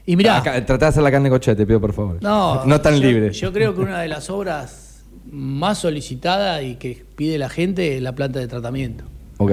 Y 0.06 0.15
mirá, 0.15 0.38
Acá, 0.38 0.65
tratá 0.65 0.86
de 0.88 0.89
hacer 0.89 1.04
la 1.04 1.12
carne 1.12 1.30
cochea, 1.30 1.56
te 1.56 1.65
pido 1.67 1.80
por 1.80 1.93
favor. 1.93 2.17
No, 2.21 2.65
no 2.65 2.82
tan 2.82 2.95
yo- 2.95 3.02
libre. 3.08 3.32
Yo 3.32 3.54
creo 3.54 3.75
que 3.75 3.82
una 3.82 4.02
de 4.02 4.08
las 4.08 4.30
obras 4.32 5.04
más 5.32 5.78
solicitadas 5.78 6.63
y 6.63 6.75
que 6.75 7.06
pide 7.15 7.38
la 7.38 7.49
gente 7.49 7.95
es 7.97 8.02
la 8.02 8.13
planta 8.15 8.39
de 8.39 8.47
tratamiento. 8.47 9.04
Ok. 9.38 9.52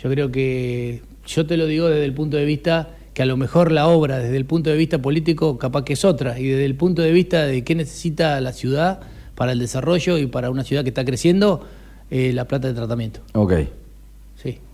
Yo 0.00 0.08
creo 0.10 0.30
que, 0.30 1.02
yo 1.26 1.46
te 1.46 1.56
lo 1.56 1.66
digo 1.66 1.88
desde 1.88 2.04
el 2.04 2.14
punto 2.14 2.36
de 2.36 2.44
vista 2.44 2.90
que 3.12 3.22
a 3.22 3.26
lo 3.26 3.36
mejor 3.36 3.72
la 3.72 3.88
obra, 3.88 4.18
desde 4.20 4.36
el 4.36 4.44
punto 4.44 4.70
de 4.70 4.76
vista 4.76 4.98
político, 5.02 5.58
capaz 5.58 5.82
que 5.84 5.94
es 5.94 6.04
otra, 6.04 6.38
y 6.38 6.46
desde 6.46 6.64
el 6.64 6.76
punto 6.76 7.02
de 7.02 7.10
vista 7.10 7.44
de 7.46 7.64
qué 7.64 7.74
necesita 7.74 8.40
la 8.40 8.52
ciudad 8.52 9.00
para 9.34 9.50
el 9.50 9.58
desarrollo 9.58 10.18
y 10.18 10.26
para 10.28 10.50
una 10.50 10.62
ciudad 10.62 10.84
que 10.84 10.90
está 10.90 11.04
creciendo, 11.04 11.66
eh, 12.12 12.32
la 12.32 12.46
planta 12.46 12.68
de 12.68 12.74
tratamiento. 12.74 13.20
Ok. 13.34 13.54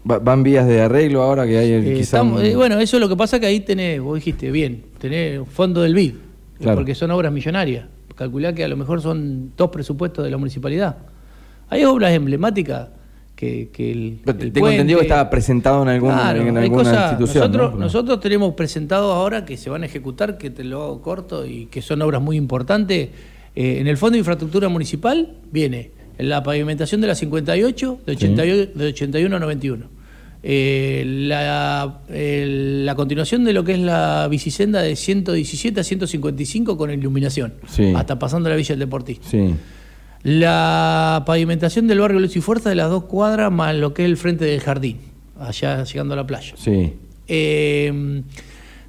Sí. 0.05 0.09
Va- 0.11 0.19
¿Van 0.19 0.43
vías 0.43 0.67
de 0.67 0.83
arreglo 0.83 1.23
ahora 1.23 1.47
que 1.47 1.57
hay 1.59 1.73
Eh, 1.73 1.83
quizá 1.95 2.01
estamos- 2.19 2.41
un- 2.41 2.47
eh, 2.47 2.55
bueno, 2.57 2.79
eso 2.79 2.97
es 2.97 3.01
lo 3.01 3.09
que 3.09 3.17
pasa 3.17 3.41
que 3.41 3.47
ahí 3.47 3.61
tenés, 3.61 4.01
vos 4.01 4.15
dijiste 4.17 4.51
bien, 4.51 4.83
tenés 4.99 5.41
fondo 5.49 5.83
del 5.83 5.95
BID, 5.95 6.15
Claro. 6.61 6.77
porque 6.79 6.95
son 6.95 7.11
obras 7.11 7.33
millonarias. 7.33 7.87
Calculá 8.15 8.53
que 8.55 8.63
a 8.65 8.69
lo 8.69 8.77
mejor 8.77 9.01
son 9.03 9.53
dos 9.57 9.71
presupuestos 9.71 10.25
de 10.25 10.31
la 10.31 10.37
municipalidad. 10.37 10.97
Hay 11.69 11.85
obras 11.85 12.13
emblemáticas 12.13 12.89
que, 13.35 13.71
que 13.73 13.91
el, 13.91 14.19
el 14.27 14.53
Tengo 14.53 14.69
entendido 14.69 15.01
que 15.01 15.07
estaba 15.07 15.29
presentado 15.29 15.83
en, 15.83 15.89
algún, 15.89 16.13
Claro, 16.13 16.41
en 16.43 16.57
alguna 16.57 16.83
institución. 17.09 17.41
Nosotros, 17.51 17.73
¿no? 17.73 17.79
nosotros 17.81 18.21
tenemos 18.21 18.55
presentado 18.55 19.11
ahora 19.13 19.45
que 19.45 19.57
se 19.57 19.71
van 19.71 19.83
a 19.83 19.87
ejecutar, 19.87 20.39
que 20.39 20.51
te 20.51 20.63
lo 20.63 20.83
hago 20.83 21.03
corto 21.03 21.45
y 21.45 21.67
que 21.67 21.83
son 21.83 22.01
obras 22.03 22.23
muy 22.23 22.37
importantes. 22.37 23.09
Eh, 23.57 23.79
en 23.81 23.89
el 23.89 23.97
Fondo 23.97 24.13
de 24.13 24.19
Infraestructura 24.19 24.69
Municipal 24.69 25.35
viene 25.51 25.91
la 26.19 26.45
pavimentación 26.45 27.01
de 27.01 27.09
la 27.09 27.17
58 27.17 27.99
de, 28.07 28.13
88 28.13 28.71
de 28.79 28.87
81 28.87 29.35
a 29.37 29.41
91. 29.41 29.87
Eh, 30.47 31.05
la, 31.07 32.01
la 32.11 32.95
continuación 32.95 33.45
de 33.45 33.55
lo 33.55 33.65
que 33.65 33.73
es 33.73 33.79
la 33.79 34.29
bicisenda 34.29 34.83
de 34.83 34.95
117 34.95 35.81
a 35.81 35.85
155 35.85 36.77
con 36.77 36.91
iluminación, 36.91 37.55
Sí. 37.67 37.95
hasta 37.97 38.19
pasando 38.19 38.51
la 38.51 38.57
Villa 38.57 38.75
del 38.75 38.81
Deportista. 38.81 39.27
Sí. 39.31 39.55
La 40.23 41.23
pavimentación 41.27 41.87
del 41.87 42.01
barrio 42.01 42.21
Luz 42.21 42.37
y 42.37 42.41
Fuerza 42.41 42.69
de 42.69 42.75
las 42.75 42.91
dos 42.91 43.05
cuadras 43.05 43.51
más 43.53 43.75
lo 43.75 43.95
que 43.95 44.03
es 44.05 44.09
el 44.11 44.17
frente 44.19 44.45
del 44.45 44.61
jardín, 44.61 44.99
allá 45.41 45.83
llegando 45.85 46.13
a 46.15 46.17
la 46.19 46.27
playa. 46.27 46.55
Sí. 46.57 46.93
Eh, 47.27 48.23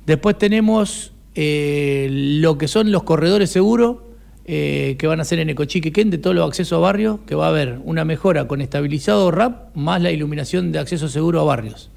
después 0.05 0.37
tenemos 0.37 1.13
eh, 1.35 2.07
lo 2.11 2.57
que 2.57 2.67
son 2.67 2.91
los 2.91 3.03
corredores 3.03 3.49
seguros 3.49 3.97
eh, 4.45 4.95
que 4.99 5.07
van 5.07 5.19
a 5.19 5.25
ser 5.25 5.39
en 5.39 5.49
Ecochiquequén 5.49 6.09
de 6.11 6.17
todos 6.19 6.35
los 6.35 6.47
accesos 6.47 6.77
a 6.77 6.79
barrios, 6.79 7.19
que 7.25 7.33
va 7.35 7.47
a 7.47 7.49
haber 7.49 7.79
una 7.83 8.05
mejora 8.05 8.47
con 8.47 8.61
estabilizado 8.61 9.31
RAP 9.31 9.75
más 9.75 10.01
la 10.01 10.11
iluminación 10.11 10.71
de 10.71 10.79
acceso 10.79 11.07
seguro 11.09 11.39
a 11.41 11.43
barrios. 11.43 11.89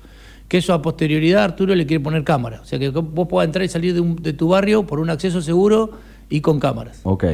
Que 0.49 0.57
eso 0.59 0.73
a 0.73 0.81
posterioridad 0.81 1.45
Arturo 1.45 1.75
le 1.75 1.85
quiere 1.87 2.03
poner 2.03 2.25
cámara. 2.25 2.61
O 2.63 2.65
sea 2.65 2.79
que 2.79 2.89
vos 2.89 3.29
puedas 3.29 3.47
entrar 3.47 3.65
y 3.67 3.69
salir 3.69 3.93
de, 3.93 4.01
un- 4.01 4.17
de 4.17 4.33
tu 4.33 4.49
barrio 4.49 4.87
por 4.87 4.99
un 4.99 5.11
acceso 5.11 5.43
seguro 5.43 5.91
y 6.31 6.41
con 6.41 6.59
cámaras 6.59 7.01
Ok. 7.03 7.25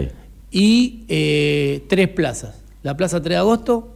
y 0.50 1.04
eh, 1.08 1.84
tres 1.88 2.08
plazas. 2.08 2.62
La 2.82 2.96
Plaza 2.96 3.22
3 3.22 3.30
de 3.30 3.36
Agosto, 3.36 3.94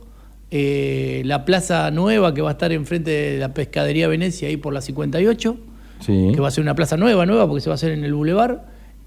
eh, 0.50 1.22
la 1.24 1.44
Plaza 1.44 1.90
Nueva 1.90 2.32
que 2.32 2.40
va 2.42 2.50
a 2.50 2.52
estar 2.52 2.72
enfrente 2.72 3.10
de 3.10 3.38
la 3.38 3.52
Pescadería 3.54 4.08
Venecia, 4.08 4.48
ahí 4.48 4.56
por 4.56 4.72
la 4.72 4.80
58, 4.80 5.56
Sí. 6.00 6.30
que 6.32 6.40
va 6.40 6.46
a 6.48 6.50
ser 6.52 6.62
una 6.62 6.76
plaza 6.76 6.96
nueva, 6.96 7.26
nueva, 7.26 7.46
porque 7.48 7.60
se 7.60 7.68
va 7.68 7.74
a 7.74 7.74
hacer 7.74 7.90
en 7.90 8.04
el 8.04 8.14
Boulevard, 8.14 8.58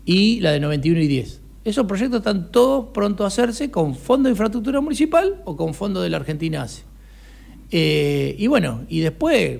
y 0.05 0.41
la 0.41 0.51
de 0.51 0.59
91 0.59 0.99
y 1.01 1.07
10. 1.07 1.39
Esos 1.63 1.85
proyectos 1.85 2.19
están 2.19 2.51
todos 2.51 2.87
prontos 2.93 3.23
a 3.23 3.27
hacerse 3.27 3.69
con 3.69 3.95
fondo 3.95 4.27
de 4.27 4.31
infraestructura 4.31 4.81
municipal 4.81 5.41
o 5.45 5.55
con 5.55 5.73
fondo 5.73 6.01
de 6.01 6.09
la 6.09 6.17
Argentina 6.17 6.63
ACE. 6.63 6.83
Eh, 7.71 8.35
y 8.37 8.47
bueno, 8.47 8.81
y 8.89 8.99
después 9.01 9.59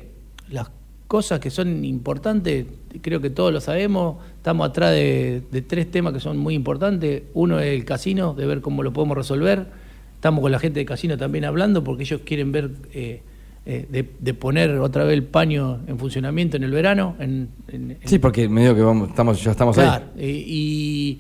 las 0.49 0.69
cosas 1.07 1.39
que 1.39 1.49
son 1.51 1.85
importantes, 1.85 2.65
creo 3.01 3.21
que 3.21 3.29
todos 3.29 3.53
lo 3.53 3.61
sabemos, 3.61 4.17
estamos 4.37 4.67
atrás 4.67 4.91
de, 4.93 5.43
de 5.51 5.61
tres 5.61 5.91
temas 5.91 6.13
que 6.13 6.19
son 6.19 6.37
muy 6.37 6.55
importantes. 6.55 7.23
Uno 7.35 7.59
es 7.59 7.67
el 7.73 7.85
casino, 7.85 8.33
de 8.33 8.45
ver 8.47 8.61
cómo 8.61 8.81
lo 8.81 8.91
podemos 8.91 9.15
resolver. 9.15 9.67
Estamos 10.15 10.41
con 10.41 10.51
la 10.51 10.59
gente 10.59 10.79
de 10.79 10.85
casino 10.85 11.17
también 11.17 11.45
hablando 11.45 11.83
porque 11.83 12.03
ellos 12.03 12.21
quieren 12.25 12.51
ver 12.51 12.71
eh, 12.93 13.21
eh, 13.65 13.85
de, 13.89 14.09
de 14.19 14.33
poner 14.33 14.71
otra 14.79 15.03
vez 15.03 15.13
el 15.13 15.23
paño 15.23 15.79
en 15.87 15.99
funcionamiento 15.99 16.57
en 16.57 16.63
el 16.63 16.71
verano. 16.71 17.15
En, 17.19 17.49
en- 17.67 17.91
en- 17.91 17.97
Sí, 18.07 18.17
porque 18.19 18.49
medio 18.49 18.73
que 18.75 18.81
vamos, 18.81 19.09
estamos, 19.09 19.43
ya 19.43 19.51
estamos 19.51 19.75
Claro, 19.75 20.05
ahí. 20.17 20.45
y, 20.47 21.19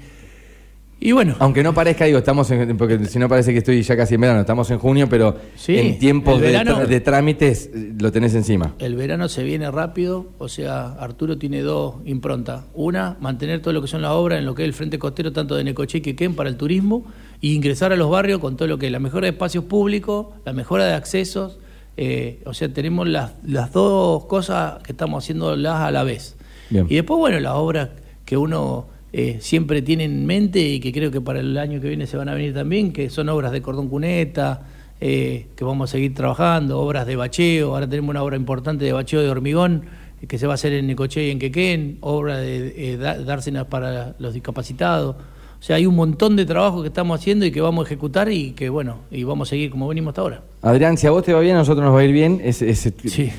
y 1.03 1.13
bueno, 1.13 1.35
Aunque 1.39 1.63
no 1.63 1.73
parezca, 1.73 2.05
digo, 2.05 2.19
estamos 2.19 2.51
en, 2.51 2.77
porque 2.77 3.03
si 3.05 3.17
no 3.17 3.27
parece 3.27 3.51
que 3.51 3.57
estoy 3.57 3.81
ya 3.81 3.97
casi 3.97 4.13
en 4.13 4.21
verano, 4.21 4.41
estamos 4.41 4.69
en 4.69 4.77
junio, 4.77 5.09
pero 5.09 5.35
Sí, 5.55 5.75
en 5.75 5.97
tiempos 5.97 6.39
de, 6.39 7.01
trámites 7.03 7.71
lo 7.99 8.11
tenés 8.11 8.35
encima. 8.35 8.75
El 8.77 8.95
verano 8.95 9.27
se 9.27 9.43
viene 9.43 9.71
rápido, 9.71 10.27
o 10.37 10.47
sea, 10.47 10.89
Arturo 10.99 11.39
tiene 11.39 11.61
dos 11.61 11.95
improntas. 12.05 12.65
Una, 12.75 13.17
mantener 13.19 13.63
todo 13.63 13.73
lo 13.73 13.81
que 13.81 13.87
son 13.87 14.03
las 14.03 14.11
obras 14.11 14.37
en 14.37 14.45
lo 14.45 14.53
que 14.53 14.61
es 14.61 14.67
el 14.67 14.73
frente 14.73 14.99
costero, 14.99 15.33
tanto 15.33 15.55
de 15.55 15.63
Necoche 15.63 15.97
y 15.97 16.01
Quequén 16.01 16.35
para 16.35 16.49
el 16.49 16.55
turismo, 16.55 17.03
e 17.41 17.47
ingresar 17.47 17.91
a 17.91 17.95
los 17.95 18.11
barrios 18.11 18.39
con 18.39 18.55
todo 18.55 18.67
lo 18.67 18.77
que 18.77 18.85
es 18.85 18.91
la 18.91 18.99
mejora 18.99 19.25
de 19.25 19.31
espacios 19.31 19.63
públicos, 19.63 20.27
la 20.45 20.53
mejora 20.53 20.85
de 20.85 20.93
accesos. 20.93 21.57
eh, 21.97 22.43
o 22.45 22.53
sea, 22.53 22.71
tenemos 22.71 23.07
las, 23.07 23.31
las 23.43 23.73
dos 23.73 24.25
cosas 24.25 24.83
que 24.83 24.91
estamos 24.91 25.23
haciéndolas 25.23 25.77
a 25.81 25.89
la 25.89 26.03
vez. 26.03 26.35
Bien. 26.69 26.85
Y 26.87 26.95
después, 26.95 27.17
bueno, 27.17 27.39
las 27.39 27.53
obras 27.53 27.89
que 28.23 28.37
uno 28.37 28.85
eh, 29.13 29.37
siempre 29.41 29.81
tiene 29.81 30.05
en 30.05 30.25
mente 30.25 30.61
y 30.61 30.79
que 30.79 30.91
creo 30.91 31.11
que 31.11 31.21
para 31.21 31.39
el 31.39 31.57
año 31.57 31.81
que 31.81 31.87
viene 31.87 32.07
se 32.07 32.17
van 32.17 32.29
a 32.29 32.33
venir 32.33 32.53
también, 32.53 32.93
que 32.93 33.09
son 33.09 33.29
obras 33.29 33.51
de 33.51 33.61
cordón 33.61 33.89
cuneta, 33.89 34.67
eh, 35.01 35.47
que 35.55 35.63
vamos 35.63 35.89
a 35.89 35.91
seguir 35.91 36.13
trabajando, 36.13 36.79
obras 36.79 37.05
de 37.05 37.15
bacheo, 37.15 37.73
ahora 37.73 37.89
tenemos 37.89 38.11
una 38.11 38.23
obra 38.23 38.37
importante 38.37 38.85
de 38.85 38.93
bacheo 38.93 39.21
de 39.21 39.29
hormigón 39.29 39.83
que 40.27 40.37
se 40.37 40.45
va 40.45 40.53
a 40.53 40.55
hacer 40.55 40.73
en 40.73 40.87
Necoche 40.87 41.27
y 41.27 41.31
en 41.31 41.39
Quequén, 41.39 41.97
obra 42.01 42.37
de 42.37 42.93
eh, 42.93 42.97
dársenas 42.97 43.65
para 43.65 44.15
los 44.19 44.33
discapacitados. 44.33 45.15
O 45.61 45.63
sea, 45.63 45.75
hay 45.75 45.85
un 45.85 45.95
montón 45.95 46.35
de 46.35 46.43
trabajo 46.43 46.81
que 46.81 46.87
estamos 46.87 47.19
haciendo 47.19 47.45
y 47.45 47.51
que 47.51 47.61
vamos 47.61 47.85
a 47.85 47.87
ejecutar 47.87 48.31
y 48.31 48.53
que, 48.53 48.69
bueno, 48.69 49.01
y 49.11 49.23
vamos 49.23 49.47
a 49.47 49.51
seguir 49.51 49.69
como 49.69 49.87
venimos 49.87 50.09
hasta 50.09 50.21
ahora. 50.21 50.41
Adrián, 50.63 50.97
si 50.97 51.05
a 51.05 51.11
vos 51.11 51.23
te 51.23 51.33
va 51.33 51.39
bien, 51.39 51.55
a 51.55 51.59
nosotros 51.59 51.85
nos 51.85 51.93
va 51.95 51.99
a 51.99 52.03
ir 52.03 52.11
bien. 52.11 52.41
Es, 52.43 52.63
es, 52.63 52.91
Sí. 53.05 53.29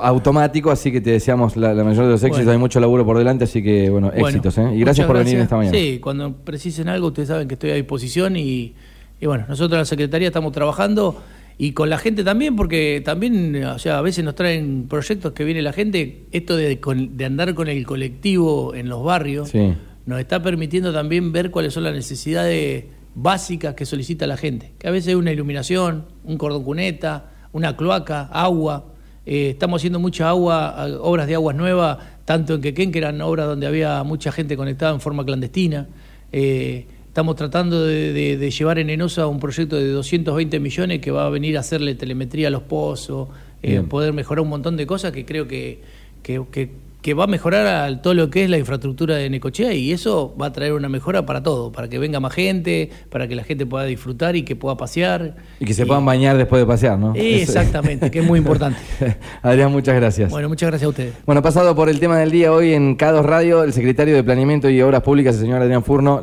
automático, 0.00 0.70
así 0.70 0.92
que 0.92 1.00
te 1.00 1.10
deseamos 1.10 1.56
la, 1.56 1.74
la 1.74 1.82
mayor 1.82 2.04
de 2.04 2.12
los 2.12 2.22
éxitos. 2.22 2.44
Bueno. 2.44 2.52
Hay 2.52 2.58
mucho 2.58 2.78
laburo 2.78 3.04
por 3.04 3.18
delante, 3.18 3.42
así 3.44 3.60
que, 3.60 3.90
bueno, 3.90 4.10
Bueno, 4.12 4.28
éxitos. 4.28 4.56
¿eh? 4.58 4.70
Y 4.72 4.80
gracias 4.80 5.04
por 5.06 5.18
venir 5.18 5.38
esta 5.38 5.56
mañana. 5.56 5.76
Sí, 5.76 5.98
cuando 6.00 6.32
precisen 6.32 6.88
algo, 6.88 7.08
ustedes 7.08 7.28
saben 7.28 7.48
que 7.48 7.54
estoy 7.54 7.70
a 7.70 7.74
disposición 7.74 8.36
y, 8.36 8.74
y 9.20 9.26
bueno, 9.26 9.44
nosotros 9.48 9.72
en 9.72 9.78
la 9.80 9.84
Secretaría 9.84 10.28
estamos 10.28 10.52
trabajando 10.52 11.20
y 11.58 11.72
con 11.72 11.90
la 11.90 11.98
gente 11.98 12.22
también, 12.24 12.54
porque 12.54 13.02
también, 13.04 13.64
o 13.64 13.78
sea, 13.80 13.98
a 13.98 14.02
veces 14.02 14.24
nos 14.24 14.36
traen 14.36 14.86
proyectos 14.88 15.32
que 15.32 15.42
viene 15.44 15.60
la 15.62 15.72
gente, 15.72 16.24
esto 16.30 16.56
de, 16.56 16.78
de 17.10 17.24
andar 17.24 17.54
con 17.54 17.66
el 17.68 17.84
colectivo 17.86 18.74
en 18.76 18.88
los 18.88 19.02
barrios, 19.04 19.48
Sí. 19.50 19.74
Nos 20.06 20.20
está 20.20 20.42
permitiendo 20.42 20.92
también 20.92 21.32
ver 21.32 21.50
cuáles 21.50 21.72
son 21.74 21.84
las 21.84 21.94
necesidades 21.94 22.84
básicas 23.14 23.74
que 23.74 23.86
solicita 23.86 24.26
la 24.26 24.36
gente. 24.36 24.72
Que 24.78 24.88
a 24.88 24.90
veces 24.90 25.08
es 25.08 25.14
una 25.16 25.32
iluminación, 25.32 26.06
un 26.24 26.36
cordón 26.36 26.64
cuneta, 26.64 27.30
una 27.52 27.76
cloaca, 27.76 28.22
agua. 28.32 28.86
Eh, 29.26 29.50
estamos 29.50 29.80
haciendo 29.80 29.98
mucha 30.00 30.28
agua, 30.28 30.86
obras 31.00 31.26
de 31.26 31.34
aguas 31.34 31.56
nuevas, 31.56 31.98
tanto 32.24 32.54
en 32.54 32.60
Quequén, 32.60 32.92
que 32.92 32.98
eran 32.98 33.20
obras 33.22 33.46
donde 33.46 33.66
había 33.66 34.02
mucha 34.02 34.32
gente 34.32 34.56
conectada 34.56 34.92
en 34.92 35.00
forma 35.00 35.24
clandestina. 35.24 35.86
Eh, 36.32 36.86
estamos 37.06 37.36
tratando 37.36 37.84
de, 37.86 38.12
de- 38.12 38.36
de 38.36 38.50
llevar 38.50 38.78
en 38.80 38.90
Enosa 38.90 39.26
un 39.28 39.38
proyecto 39.38 39.76
de 39.76 39.88
220 39.88 40.58
millones 40.60 41.00
que 41.00 41.10
va 41.12 41.26
a 41.26 41.30
venir 41.30 41.56
a 41.56 41.60
hacerle 41.60 41.94
telemetría 41.94 42.48
a 42.48 42.50
los 42.50 42.62
pozos, 42.62 43.28
eh, 43.62 43.80
poder 43.88 44.12
mejorar 44.12 44.42
un 44.42 44.48
montón 44.50 44.76
de 44.76 44.86
cosas 44.86 45.12
que 45.12 45.24
creo 45.24 45.46
que, 45.48 45.80
que, 46.22 46.42
que- 46.50 46.70
que 47.04 47.12
va 47.12 47.24
a 47.24 47.26
mejorar 47.26 47.66
a 47.66 48.00
todo 48.00 48.14
lo 48.14 48.30
que 48.30 48.44
es 48.44 48.48
la 48.48 48.56
infraestructura 48.56 49.16
de 49.16 49.28
Necochea 49.28 49.74
y 49.74 49.92
eso 49.92 50.34
va 50.40 50.46
a 50.46 50.52
traer 50.52 50.72
una 50.72 50.88
mejora 50.88 51.26
para 51.26 51.42
todo, 51.42 51.70
para 51.70 51.86
que 51.86 51.98
venga 51.98 52.18
más 52.18 52.32
gente, 52.32 52.88
para 53.10 53.28
que 53.28 53.34
la 53.34 53.44
gente 53.44 53.66
pueda 53.66 53.84
disfrutar 53.84 54.36
y 54.36 54.42
que 54.42 54.56
pueda 54.56 54.78
pasear. 54.78 55.36
Y 55.60 55.66
que 55.66 55.74
se 55.74 55.84
puedan 55.84 56.06
bañar 56.06 56.38
después 56.38 56.62
de 56.62 56.66
pasear, 56.66 56.98
¿no? 56.98 57.14
Eh, 57.14 57.42
Exactamente, 57.42 58.10
que 58.10 58.20
es 58.20 58.24
muy 58.24 58.38
importante. 58.38 58.78
Adrián, 59.42 59.70
muchas 59.70 59.96
gracias. 59.96 60.30
Bueno, 60.30 60.48
muchas 60.48 60.70
gracias 60.70 60.86
a 60.86 60.88
ustedes. 60.88 61.12
Bueno, 61.26 61.42
pasado 61.42 61.74
por 61.74 61.90
el 61.90 62.00
tema 62.00 62.16
del 62.16 62.30
día 62.30 62.50
hoy 62.50 62.72
en 62.72 62.96
K2 62.96 63.22
Radio, 63.22 63.64
el 63.64 63.74
secretario 63.74 64.14
de 64.14 64.24
Planeamiento 64.24 64.70
y 64.70 64.80
Obras 64.80 65.02
Públicas, 65.02 65.34
el 65.34 65.42
señor 65.42 65.60
Adrián 65.60 65.84
Furno. 65.84 66.22